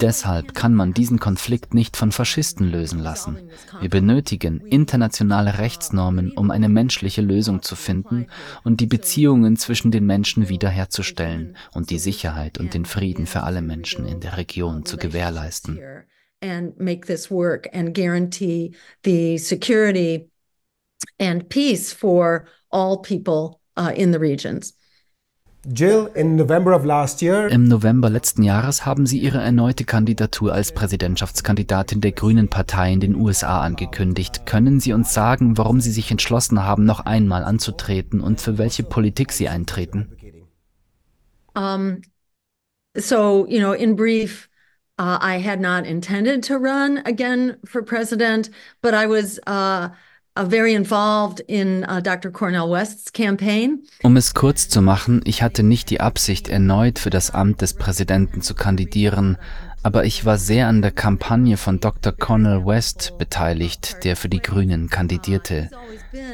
[0.00, 3.50] Deshalb kann man diesen Konflikt nicht von Faschisten lösen lassen.
[3.80, 8.26] Wir benötigen internationale Rechtsnormen, um eine menschliche Lösung zu finden
[8.64, 13.60] und die Beziehungen zwischen den Menschen wiederherzustellen und die Sicherheit und den Frieden für alle
[13.60, 15.78] Menschen in der Region zu gewährleisten.
[16.42, 18.74] And make this work and guarantee
[19.04, 20.30] the security
[21.18, 24.74] and peace for all people uh, in the regions.
[25.62, 33.00] Im November letzten Jahres haben Sie Ihre erneute Kandidatur als Präsidentschaftskandidatin der Grünen Partei in
[33.00, 34.46] den USA angekündigt.
[34.46, 38.84] Können Sie uns sagen, warum Sie sich entschlossen haben, noch einmal anzutreten und für welche
[38.84, 40.08] Politik Sie eintreten?
[41.54, 42.00] Um,
[42.96, 44.48] so, you know, in brief,
[44.98, 48.50] uh, I had not intended to run again for president,
[48.80, 49.90] but I was uh,
[50.38, 52.06] Uh, uh.
[54.02, 57.74] Um es kurz zu machen, ich hatte nicht die Absicht, erneut für das Amt des
[57.74, 59.38] Präsidenten zu kandidieren,
[59.82, 62.12] aber ich war sehr an der Kampagne von Dr.
[62.12, 65.68] Cornel West beteiligt, der für die Grünen kandidierte.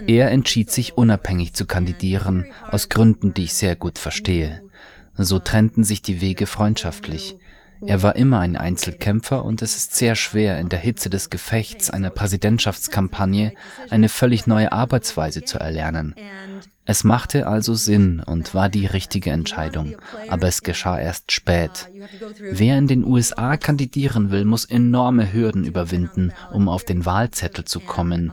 [0.07, 4.63] Er entschied sich unabhängig zu kandidieren, aus Gründen, die ich sehr gut verstehe.
[5.17, 7.39] So trennten sich die Wege freundschaftlich.
[7.85, 11.91] Er war immer ein Einzelkämpfer und es ist sehr schwer, in der Hitze des Gefechts
[11.91, 13.53] einer Präsidentschaftskampagne
[13.91, 16.15] eine völlig neue Arbeitsweise zu erlernen.
[16.89, 19.97] Es machte also Sinn und war die richtige Entscheidung,
[20.29, 21.89] aber es geschah erst spät.
[22.39, 27.81] Wer in den USA kandidieren will, muss enorme Hürden überwinden, um auf den Wahlzettel zu
[27.81, 28.33] kommen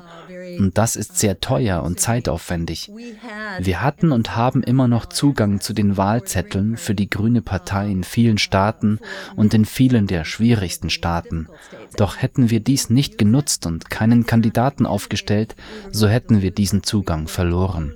[0.60, 2.92] und das ist sehr teuer und zeitaufwendig.
[3.60, 8.04] Wir hatten und haben immer noch Zugang zu den Wahlzetteln für die Grüne Partei in
[8.04, 9.00] vielen Staaten
[9.36, 11.48] und in vielen der schwierigsten Staaten.
[11.98, 15.56] Doch hätten wir dies nicht genutzt und keinen Kandidaten aufgestellt,
[15.92, 17.94] so hätten wir diesen Zugang verloren.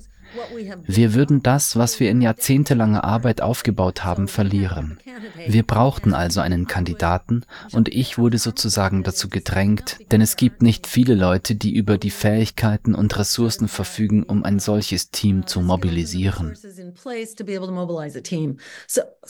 [0.86, 5.00] Wir würden das, was wir in jahrzehntelanger Arbeit aufgebaut haben, verlieren.
[5.48, 10.88] Wir brauchten also einen Kandidaten und ich wurde sozusagen dazu gedrängt, denn es gibt nicht
[10.88, 16.56] viele Leute, die über die Fähigkeiten und Ressourcen verfügen, um ein solches Team zu mobilisieren.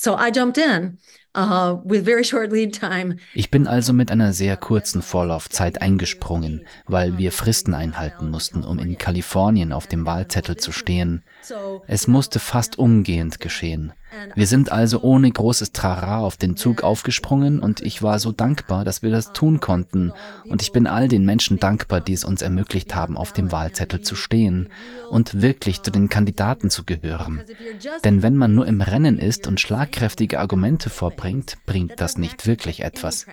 [0.05, 0.15] Uh,
[3.33, 8.79] ich bin also mit einer sehr kurzen Vorlaufzeit eingesprungen, weil wir Fristen einhalten mussten, um
[8.79, 11.23] in Kalifornien auf dem Wahlzettel zu stehen.
[11.85, 13.93] Es musste fast umgehend geschehen.
[14.35, 18.85] Wir sind also ohne großes Trara auf den Zug aufgesprungen und ich war so dankbar,
[18.85, 20.13] dass wir das tun konnten.
[20.45, 24.01] Und ich bin all den Menschen dankbar, die es uns ermöglicht haben, auf dem Wahlzettel
[24.01, 24.69] zu stehen
[25.09, 27.41] und wirklich zu den Kandidaten zu gehören.
[28.05, 31.26] Denn wenn man nur im Rennen ist und schlagkräftige Argumente vorbringt,
[31.65, 33.25] bringt das nicht wirklich etwas.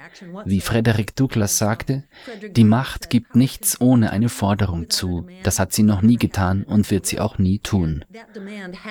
[0.45, 2.05] Wie Frederick Douglass sagte,
[2.51, 5.27] die Macht gibt nichts ohne eine Forderung zu.
[5.43, 8.05] Das hat sie noch nie getan und wird sie auch nie tun.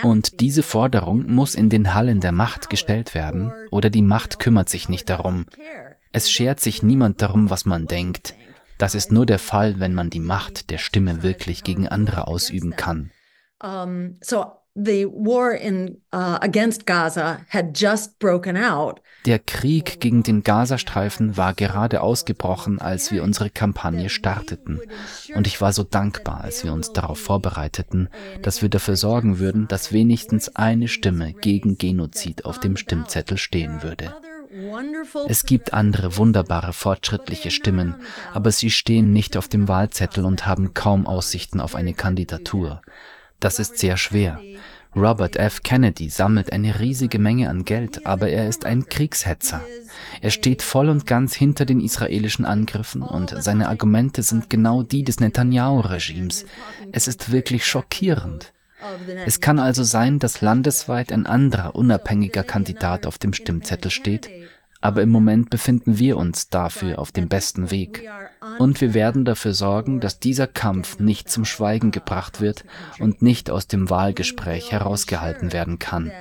[0.04, 4.70] Und diese Forderung muss in den Hallen der Macht gestellt werden, oder die Macht kümmert
[4.70, 5.46] sich nicht darum.
[6.12, 8.36] Es schert sich niemand darum, was man denkt.
[8.78, 12.76] Das ist nur der Fall, wenn man die Macht der Stimme wirklich gegen andere ausüben
[12.76, 13.12] kann.
[13.62, 14.46] Um, so
[14.76, 19.02] the war in, uh, against Gaza had just broken out.
[19.26, 24.82] Der Krieg gegen den Gazastreifen war gerade ausgebrochen, als wir unsere Kampagne starteten.
[25.34, 28.10] Und ich war so dankbar, als wir uns darauf vorbereiteten,
[28.42, 33.82] dass wir dafür sorgen würden, dass wenigstens eine Stimme gegen Genozid auf dem Stimmzettel stehen
[33.82, 34.14] würde.
[35.30, 37.96] Es gibt andere wunderbare fortschrittliche Stimmen,
[38.34, 42.82] aber sie stehen nicht auf dem Wahlzettel und haben kaum Aussichten auf eine Kandidatur.
[43.44, 44.40] Das ist sehr schwer.
[44.96, 45.64] Robert F.
[45.64, 49.60] Kennedy sammelt eine riesige Menge an Geld, aber er ist ein Kriegshetzer.
[50.22, 55.04] Er steht voll und ganz hinter den israelischen Angriffen und seine Argumente sind genau die
[55.04, 56.46] des Netanyahu-Regimes.
[56.94, 58.54] Es ist wirklich schockierend.
[59.26, 64.30] Es kann also sein, dass landesweit ein anderer unabhängiger Kandidat auf dem Stimmzettel steht,
[64.84, 68.10] aber im Moment befinden wir uns dafür auf dem besten Weg.
[68.60, 72.66] Und wir werden dafür sorgen, dass dieser Kampf nicht zum Schweigen gebracht wird
[73.00, 76.12] und nicht aus dem Wahlgespräch herausgehalten werden kann.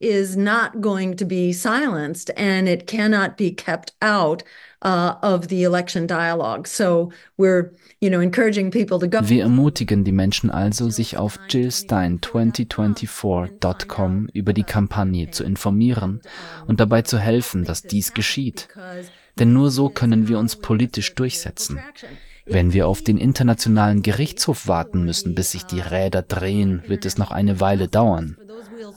[0.00, 4.44] Is not going to be silenced and it cannot be kept out
[4.82, 6.68] uh, of the election dialogue.
[6.68, 9.20] So we're, you know, encouraging people to go.
[9.22, 16.20] Wir ermutigen die Menschen also, sich auf jillstein2024.com über die Kampagne zu informieren
[16.66, 18.68] und dabei zu helfen, dass dies geschieht.
[19.38, 21.78] Denn nur so können wir uns politisch durchsetzen.
[22.48, 27.18] Wenn wir auf den Internationalen Gerichtshof warten müssen, bis sich die Räder drehen, wird es
[27.18, 28.36] noch eine Weile dauern.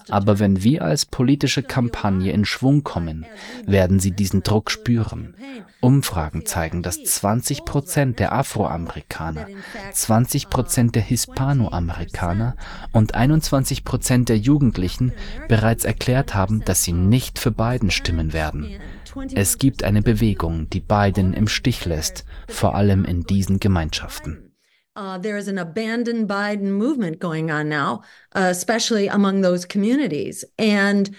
[0.09, 3.25] Aber wenn wir als politische Kampagne in Schwung kommen,
[3.65, 5.35] werden sie diesen Druck spüren.
[5.81, 9.47] Umfragen zeigen, dass 20 Prozent der Afroamerikaner,
[9.93, 12.55] 20 Prozent der Hispanoamerikaner
[12.91, 15.13] und 21 Prozent der Jugendlichen
[15.47, 18.69] bereits erklärt haben, dass sie nicht für Biden stimmen werden.
[19.33, 24.48] Es gibt eine Bewegung, die Biden im Stich lässt, vor allem in diesen Gemeinschaften.
[24.99, 28.01] Uh, there is an abandoned Biden movement going on now,
[28.35, 30.43] uh, especially among those communities.
[30.57, 31.09] And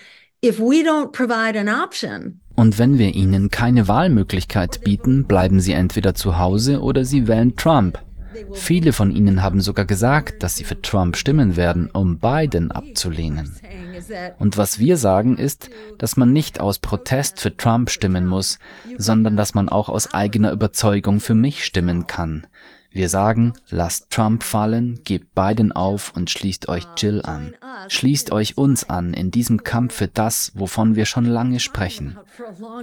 [0.43, 5.72] if we don't provide an option, und wenn wir ihnen keine Wahlmöglichkeit bieten, bleiben sie
[5.72, 7.99] entweder zu Hause oder sie wählen Trump.
[8.53, 13.57] Viele von ihnen haben sogar gesagt, dass sie für Trump stimmen werden, um Biden abzulehnen.
[14.39, 18.59] Und was wir sagen ist, dass man nicht aus Protest für Trump stimmen muss,
[18.99, 22.47] sondern dass man auch aus eigener Überzeugung für mich stimmen kann.
[22.93, 27.55] Wir sagen, lasst Trump fallen, gebt Biden auf und schließt euch Jill an.
[27.88, 32.18] Schließt euch uns an in diesem Kampf für das, wovon wir schon lange sprechen.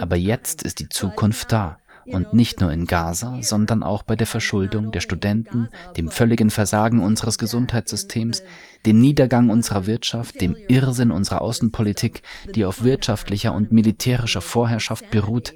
[0.00, 1.78] Aber jetzt ist die Zukunft da.
[2.12, 7.00] Und nicht nur in Gaza, sondern auch bei der Verschuldung der Studenten, dem völligen Versagen
[7.00, 8.42] unseres Gesundheitssystems,
[8.86, 12.22] dem Niedergang unserer Wirtschaft, dem Irrsinn unserer Außenpolitik,
[12.54, 15.54] die auf wirtschaftlicher und militärischer Vorherrschaft beruht.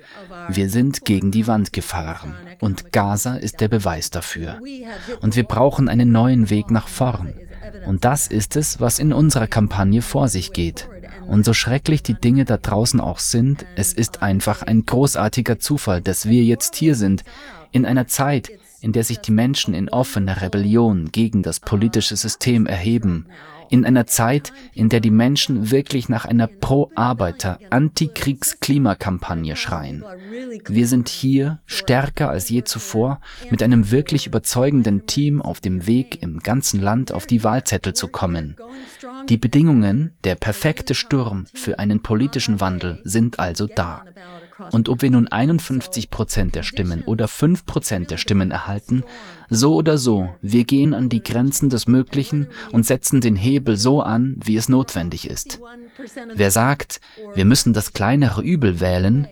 [0.49, 2.35] Wir sind gegen die Wand gefahren.
[2.61, 4.61] Und Gaza ist der Beweis dafür.
[5.21, 7.35] Und wir brauchen einen neuen Weg nach vorn.
[7.87, 10.89] Und das ist es, was in unserer Kampagne vor sich geht.
[11.27, 16.01] Und so schrecklich die Dinge da draußen auch sind, es ist einfach ein großartiger Zufall,
[16.01, 17.25] dass wir jetzt hier sind,
[17.71, 18.51] in einer Zeit,
[18.81, 23.27] in der sich die Menschen in offener Rebellion gegen das politische System erheben,
[23.73, 30.05] in einer Zeit, in der die Menschen wirklich nach einer Pro-Arbeiter, Antikriegs-Klimakampagne schreien.
[30.69, 33.21] Wir sind hier stärker als je zuvor
[33.51, 38.09] mit einem wirklich überzeugenden Team auf dem Weg im ganzen Land auf die Wahlzettel zu
[38.09, 38.57] kommen.
[39.31, 44.05] Die Bedingungen, der perfekte Sturm für einen politischen Wandel sind also da.
[44.71, 49.03] Und ob wir nun 51 Prozent der Stimmen oder 5 Prozent der Stimmen erhalten,
[49.51, 54.03] so oder so, wir gehen an die Grenzen des Möglichen und setzen den Hebel so
[54.03, 55.61] an, wie es notwendig ist.
[56.35, 57.01] Wer sagt,
[57.35, 59.29] wir müssen das kleinere Übel wählen,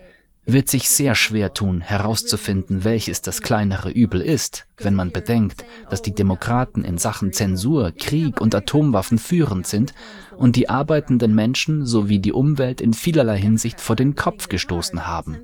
[0.47, 6.03] wird sich sehr schwer tun, herauszufinden, welches das kleinere Übel ist, wenn man bedenkt, dass
[6.03, 9.95] die Demokraten in Sachen Zensur, Krieg und Atomwaffen führend sind
[10.37, 15.39] und die arbeitenden Menschen sowie die Umwelt in vielerlei Hinsicht vor den Kopf gestoßen haben.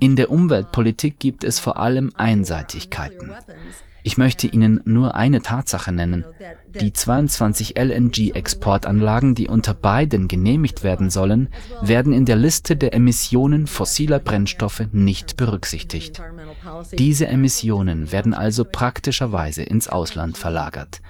[0.00, 3.32] In der Umweltpolitik gibt es vor allem Einseitigkeiten.
[4.06, 6.24] Ich möchte Ihnen nur eine Tatsache nennen.
[6.80, 11.48] Die 22 LNG-Exportanlagen, die unter Biden genehmigt werden sollen,
[11.82, 16.22] werden in der Liste der Emissionen fossiler Brennstoffe nicht berücksichtigt.
[16.92, 21.00] Diese Emissionen werden also praktischerweise ins Ausland verlagert.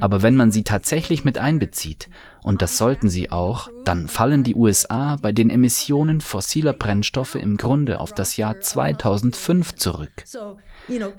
[0.00, 2.08] Aber wenn man sie tatsächlich mit einbezieht,
[2.42, 7.56] und das sollten sie auch, dann fallen die USA bei den Emissionen fossiler Brennstoffe im
[7.56, 10.24] Grunde auf das Jahr 2005 zurück.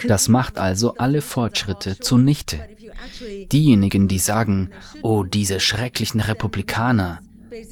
[0.08, 2.60] Das macht also alle Fortschritte zunichte.
[3.52, 4.72] Diejenigen, die sagen,
[5.02, 7.20] oh, diese schrecklichen Republikaner,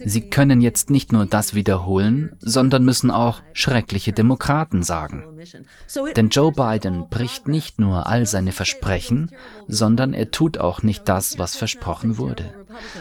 [0.04, 5.24] Sie können jetzt nicht nur das wiederholen, sondern müssen auch schreckliche Demokraten sagen.
[6.16, 9.32] Denn Joe Biden bricht nicht nur all seine Versprechen,
[9.68, 12.54] sondern er tut auch nicht das, was versprochen wurde.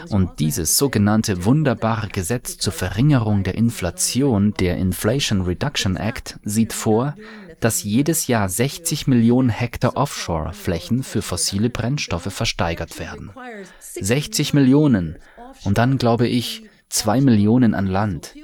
[0.09, 7.15] Und dieses sogenannte wunderbare Gesetz zur Verringerung der Inflation, der Inflation Reduction Act, sieht vor,
[7.59, 13.31] dass jedes Jahr 60 Millionen Hektar Offshore-Flächen für fossile Brennstoffe versteigert werden.
[13.79, 15.17] 60 Millionen.
[15.63, 18.35] Und dann glaube ich, zwei Millionen an Land.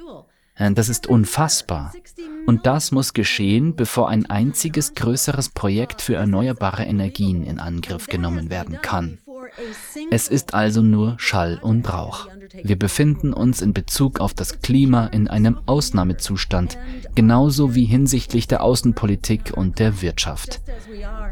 [0.56, 1.92] Äh, das ist unfassbar.
[2.46, 8.48] Und das muss geschehen, bevor ein einziges größeres Projekt für erneuerbare Energien in Angriff genommen
[8.48, 9.18] werden kann.
[10.10, 12.28] Es ist also nur Schall und Rauch.
[12.62, 16.78] Wir befinden uns in Bezug auf das Klima in einem Ausnahmezustand,
[17.14, 20.60] genauso wie hinsichtlich der Außenpolitik und der Wirtschaft.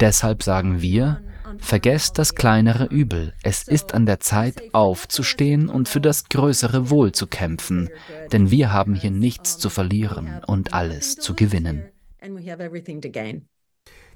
[0.01, 1.21] Deshalb sagen wir,
[1.59, 3.35] vergesst das kleinere Übel.
[3.43, 7.89] Es ist an der Zeit, aufzustehen und für das größere Wohl zu kämpfen,
[8.33, 11.87] denn wir haben hier nichts zu verlieren und alles zu gewinnen.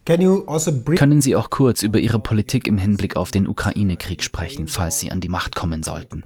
[0.06, 4.98] Also Können Sie auch kurz über Ihre Politik im Hinblick auf den Ukraine-Krieg sprechen, falls
[4.98, 6.24] Sie an die Macht kommen sollten?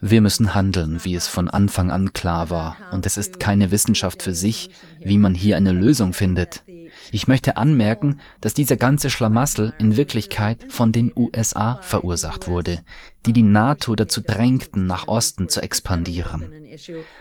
[0.00, 2.76] Wir müssen handeln, wie es von Anfang an klar war.
[2.90, 6.64] Und es ist keine Wissenschaft für sich, wie man hier eine Lösung findet.
[7.12, 12.80] Ich möchte anmerken, dass dieser ganze Schlamassel in Wirklichkeit von den USA verursacht wurde,
[13.26, 16.52] die die NATO dazu drängten, nach Osten zu expandieren.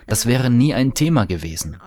[0.08, 1.78] Das wäre nie ein Thema gewesen.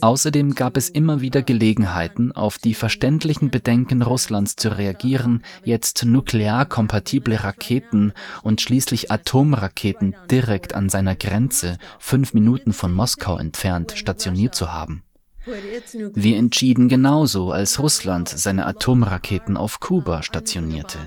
[0.00, 7.42] Außerdem gab es immer wieder Gelegenheiten, auf die verständlichen Bedenken Russlands zu reagieren, jetzt nuklearkompatible
[7.42, 8.12] Raketen
[8.42, 15.03] und schließlich Atomraketen direkt an seiner Grenze, fünf Minuten von Moskau entfernt, stationiert zu haben.
[15.46, 20.98] Wir entschieden genauso, als Russland seine Atomraketen auf Kuba stationierte.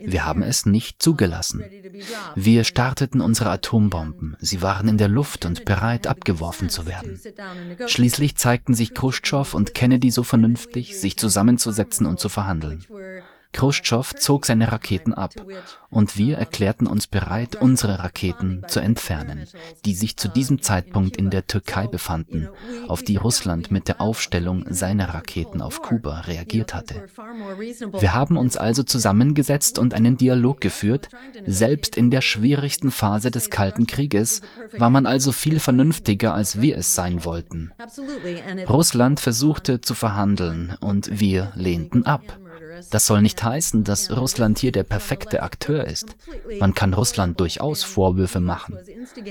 [0.00, 1.64] Wir haben es nicht zugelassen.
[2.34, 4.36] Wir starteten unsere Atombomben.
[4.40, 7.20] Sie waren in der Luft und bereit, abgeworfen zu werden.
[7.86, 12.84] Schließlich zeigten sich Khrushchev und Kennedy so vernünftig, sich zusammenzusetzen und zu verhandeln.
[13.52, 15.34] Khrushchev zog seine Raketen ab
[15.90, 19.46] und wir erklärten uns bereit, unsere Raketen zu entfernen,
[19.84, 22.48] die sich zu diesem Zeitpunkt in der Türkei befanden,
[22.86, 27.08] auf die Russland mit der Aufstellung seiner Raketen auf Kuba reagiert hatte.
[27.98, 31.08] Wir haben uns also zusammengesetzt und einen Dialog geführt.
[31.44, 34.42] Selbst in der schwierigsten Phase des Kalten Krieges
[34.76, 37.72] war man also viel vernünftiger, als wir es sein wollten.
[38.68, 42.39] Russland versuchte zu verhandeln und wir lehnten ab.
[42.90, 46.16] Das soll nicht heißen, dass Russland hier der perfekte Akteur ist.
[46.58, 48.78] Man kann Russland durchaus Vorwürfe machen.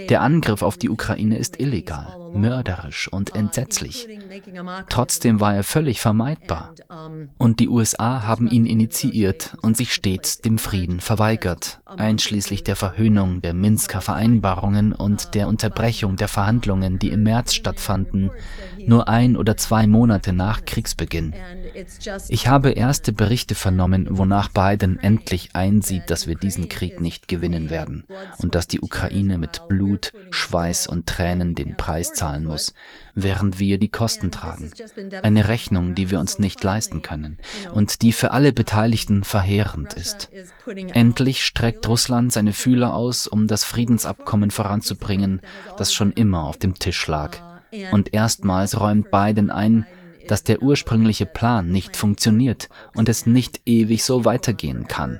[0.10, 4.08] Der Angriff auf die Ukraine ist illegal, mörderisch und entsetzlich.
[4.90, 6.74] Trotzdem war er völlig vermeidbar.
[7.38, 13.42] Und die USA haben ihn initiiert und sich stets dem Frieden verweigert, einschließlich der Verhöhnung
[13.42, 18.32] der Minsker Vereinbarungen und der Unterbrechung der Verhandlungen, die im März stattfanden,
[18.86, 21.34] nur ein oder zwei Monate nach Kriegsbeginn.
[22.28, 27.70] Ich habe erste Berichte vernommen, wonach Biden endlich einsieht, dass wir diesen Krieg nicht gewinnen
[27.70, 28.06] werden
[28.38, 32.74] und dass die Ukraine mit Blut, Schweiß und Tränen den Preis zahlen muss,
[33.16, 34.72] während wir die Kosten tragen.
[35.24, 37.38] Eine Rechnung, die wir uns nicht leisten können
[37.74, 40.30] und die für alle Beteiligten verheerend ist.
[40.94, 45.42] Endlich streckt Russland seine Fühler aus, um das Friedensabkommen voranzubringen,
[45.78, 47.38] das schon immer auf dem Tisch lag.
[47.92, 49.86] Und erstmals räumt Biden ein,
[50.30, 55.20] dass der ursprüngliche Plan nicht funktioniert und es nicht ewig so weitergehen kann.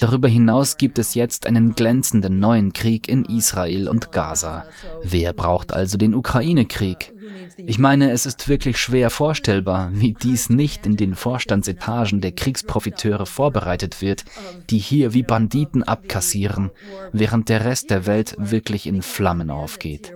[0.00, 4.66] Darüber hinaus gibt es jetzt einen glänzenden neuen Krieg in Israel und Gaza.
[5.02, 7.12] Wer braucht also den Ukraine-Krieg?
[7.56, 13.26] Ich meine, es ist wirklich schwer vorstellbar, wie dies nicht in den Vorstandsetagen der Kriegsprofiteure
[13.26, 14.24] vorbereitet wird,
[14.70, 16.70] die hier wie Banditen abkassieren,
[17.12, 20.12] während der Rest der Welt wirklich in Flammen aufgeht.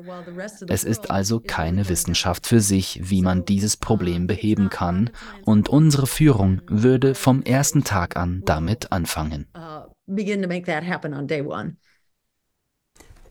[0.68, 5.10] Es ist also keine Wissenschaft für sich, wie man dieses Problem beheben kann,
[5.44, 9.46] und unsere Führung würde vom ersten Tag an damit anfangen.
[10.06, 11.76] begin to make that happen on day one.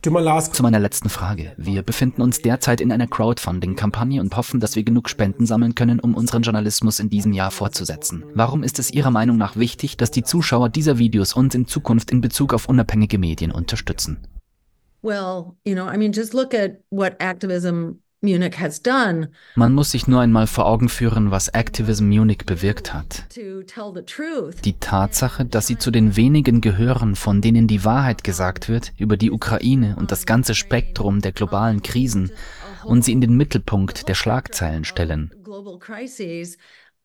[0.05, 1.53] Zu meiner letzten Frage.
[1.57, 5.99] Wir befinden uns derzeit in einer Crowdfunding-Kampagne und hoffen, dass wir genug Spenden sammeln können,
[5.99, 8.23] um unseren Journalismus in diesem Jahr fortzusetzen.
[8.35, 12.11] Warum ist es Ihrer Meinung nach wichtig, dass die Zuschauer dieser Videos uns in Zukunft
[12.11, 14.19] in Bezug auf unabhängige Medien unterstützen?
[15.01, 17.93] Well, you know, I mean, just look at what activism
[19.55, 23.25] man muss sich nur einmal vor Augen führen, was Activism Munich bewirkt hat.
[24.65, 29.17] Die Tatsache, dass sie zu den wenigen gehören, von denen die Wahrheit gesagt wird über
[29.17, 32.31] die Ukraine und das ganze Spektrum der globalen Krisen
[32.83, 35.31] und sie in den Mittelpunkt der Schlagzeilen stellen.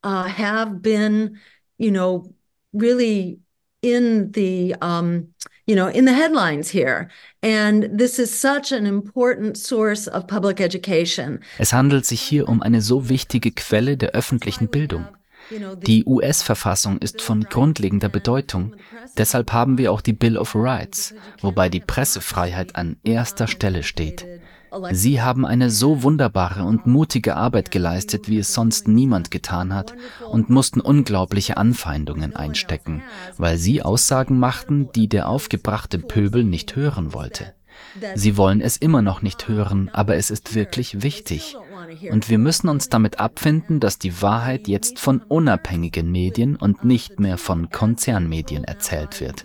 [0.02, 1.36] Uh, have been,
[1.76, 2.34] you know,
[2.72, 3.38] really
[3.82, 5.34] in the um,
[5.66, 7.08] you know, in the headlines here.
[7.42, 11.40] And this is such an important source of public education.
[11.58, 15.06] Es handelt sich hier um eine so wichtige Quelle der öffentlichen Bildung.
[15.82, 18.76] Die US-Verfassung ist von grundlegender Bedeutung.
[19.16, 24.26] Deshalb haben wir auch die Bill of Rights, wobei die Pressefreiheit an erster Stelle steht.
[24.92, 29.94] Sie haben eine so wunderbare und mutige Arbeit geleistet, wie es sonst niemand getan hat,
[30.30, 33.02] und mussten unglaubliche Anfeindungen einstecken,
[33.36, 37.54] weil sie Aussagen machten, die der aufgebrachte Pöbel nicht hören wollte.
[38.14, 41.56] Sie wollen es immer noch nicht hören, aber es ist wirklich wichtig.
[42.10, 47.20] Und wir müssen uns damit abfinden, dass die Wahrheit jetzt von unabhängigen Medien und nicht
[47.20, 49.44] mehr von Konzernmedien erzählt wird.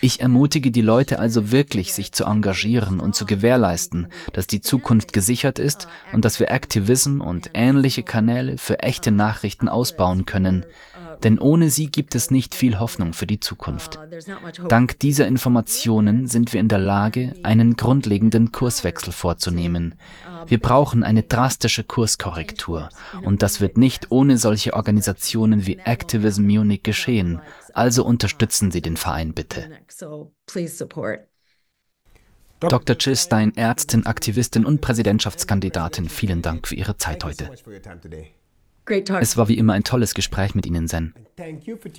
[0.00, 5.12] Ich ermutige die Leute also wirklich, sich zu engagieren und zu gewährleisten, dass die Zukunft
[5.12, 10.64] gesichert ist und dass wir Activism und ähnliche Kanäle für echte Nachrichten ausbauen können
[11.22, 13.98] denn ohne sie gibt es nicht viel Hoffnung für die Zukunft.
[14.68, 19.94] Dank dieser Informationen sind wir in der Lage, einen grundlegenden Kurswechsel vorzunehmen.
[20.46, 22.88] Wir brauchen eine drastische Kurskorrektur
[23.22, 27.40] und das wird nicht ohne solche Organisationen wie Activism Munich geschehen.
[27.72, 29.70] Also unterstützen Sie den Verein bitte.
[32.60, 32.96] Dr.
[32.98, 37.50] Jill Stein, Ärztin, Aktivistin und Präsidentschaftskandidatin, vielen Dank für Ihre Zeit heute.
[38.86, 41.14] Es war wie immer ein tolles Gespräch mit Ihnen, Zen.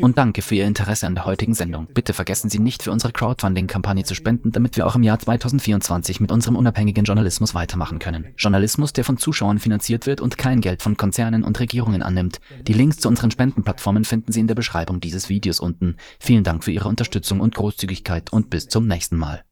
[0.01, 1.87] Und danke für Ihr Interesse an der heutigen Sendung.
[1.93, 6.19] Bitte vergessen Sie nicht, für unsere Crowdfunding-Kampagne zu spenden, damit wir auch im Jahr 2024
[6.19, 8.27] mit unserem unabhängigen Journalismus weitermachen können.
[8.37, 12.39] Journalismus, der von Zuschauern finanziert wird und kein Geld von Konzernen und Regierungen annimmt.
[12.67, 15.95] Die Links zu unseren Spendenplattformen finden Sie in der Beschreibung dieses Videos unten.
[16.19, 19.43] Vielen Dank für Ihre Unterstützung und Großzügigkeit und bis zum nächsten Mal.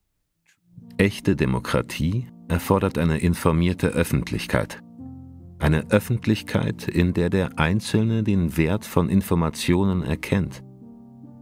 [0.97, 4.81] Echte Demokratie erfordert eine informierte Öffentlichkeit.
[5.59, 10.63] Eine Öffentlichkeit, in der der Einzelne den Wert von Informationen erkennt.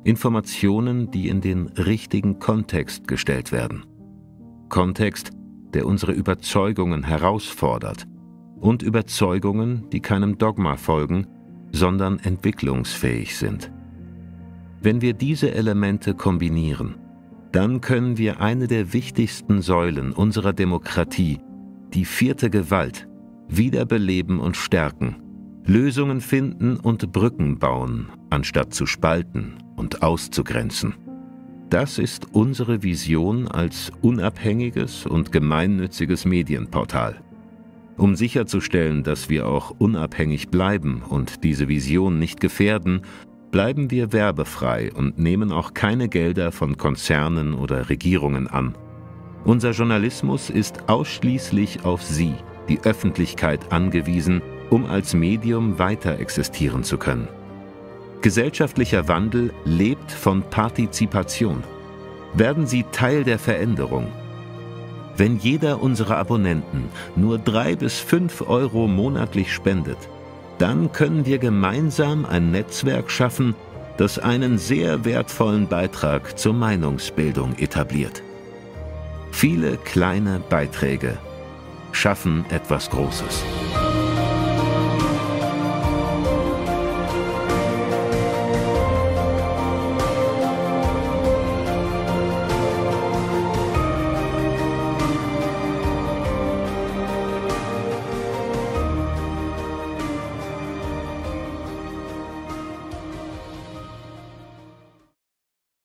[0.03, 3.85] Informationen, die in den richtigen Kontext gestellt werden.
[4.69, 5.31] Kontext,
[5.73, 8.07] der unsere Überzeugungen herausfordert
[8.59, 11.27] und Überzeugungen, die keinem Dogma folgen,
[11.71, 13.71] sondern entwicklungsfähig sind.
[14.81, 16.95] Wenn wir diese Elemente kombinieren,
[17.51, 21.39] dann können wir eine der wichtigsten Säulen unserer Demokratie,
[21.93, 23.07] die vierte Gewalt,
[23.49, 25.15] wiederbeleben und stärken,
[25.65, 30.95] Lösungen finden und Brücken bauen, anstatt zu spalten und auszugrenzen.
[31.69, 37.21] Das ist unsere Vision als unabhängiges und gemeinnütziges Medienportal.
[37.97, 43.01] Um sicherzustellen, dass wir auch unabhängig bleiben und diese Vision nicht gefährden,
[43.51, 48.77] bleiben wir werbefrei und nehmen auch keine Gelder von Konzernen oder Regierungen an.
[49.43, 52.35] Unser Journalismus ist ausschließlich auf Sie,
[52.69, 57.27] die Öffentlichkeit angewiesen, um als Medium weiter existieren zu können.
[58.21, 61.63] Gesellschaftlicher Wandel lebt von Partizipation.
[62.33, 64.07] Werden Sie Teil der Veränderung.
[65.15, 69.97] Wenn jeder unserer Abonnenten nur drei bis fünf Euro monatlich spendet,
[70.57, 73.55] dann können wir gemeinsam ein Netzwerk schaffen,
[73.97, 78.21] das einen sehr wertvollen Beitrag zur Meinungsbildung etabliert.
[79.31, 81.17] Viele kleine Beiträge
[81.91, 83.43] schaffen etwas Großes.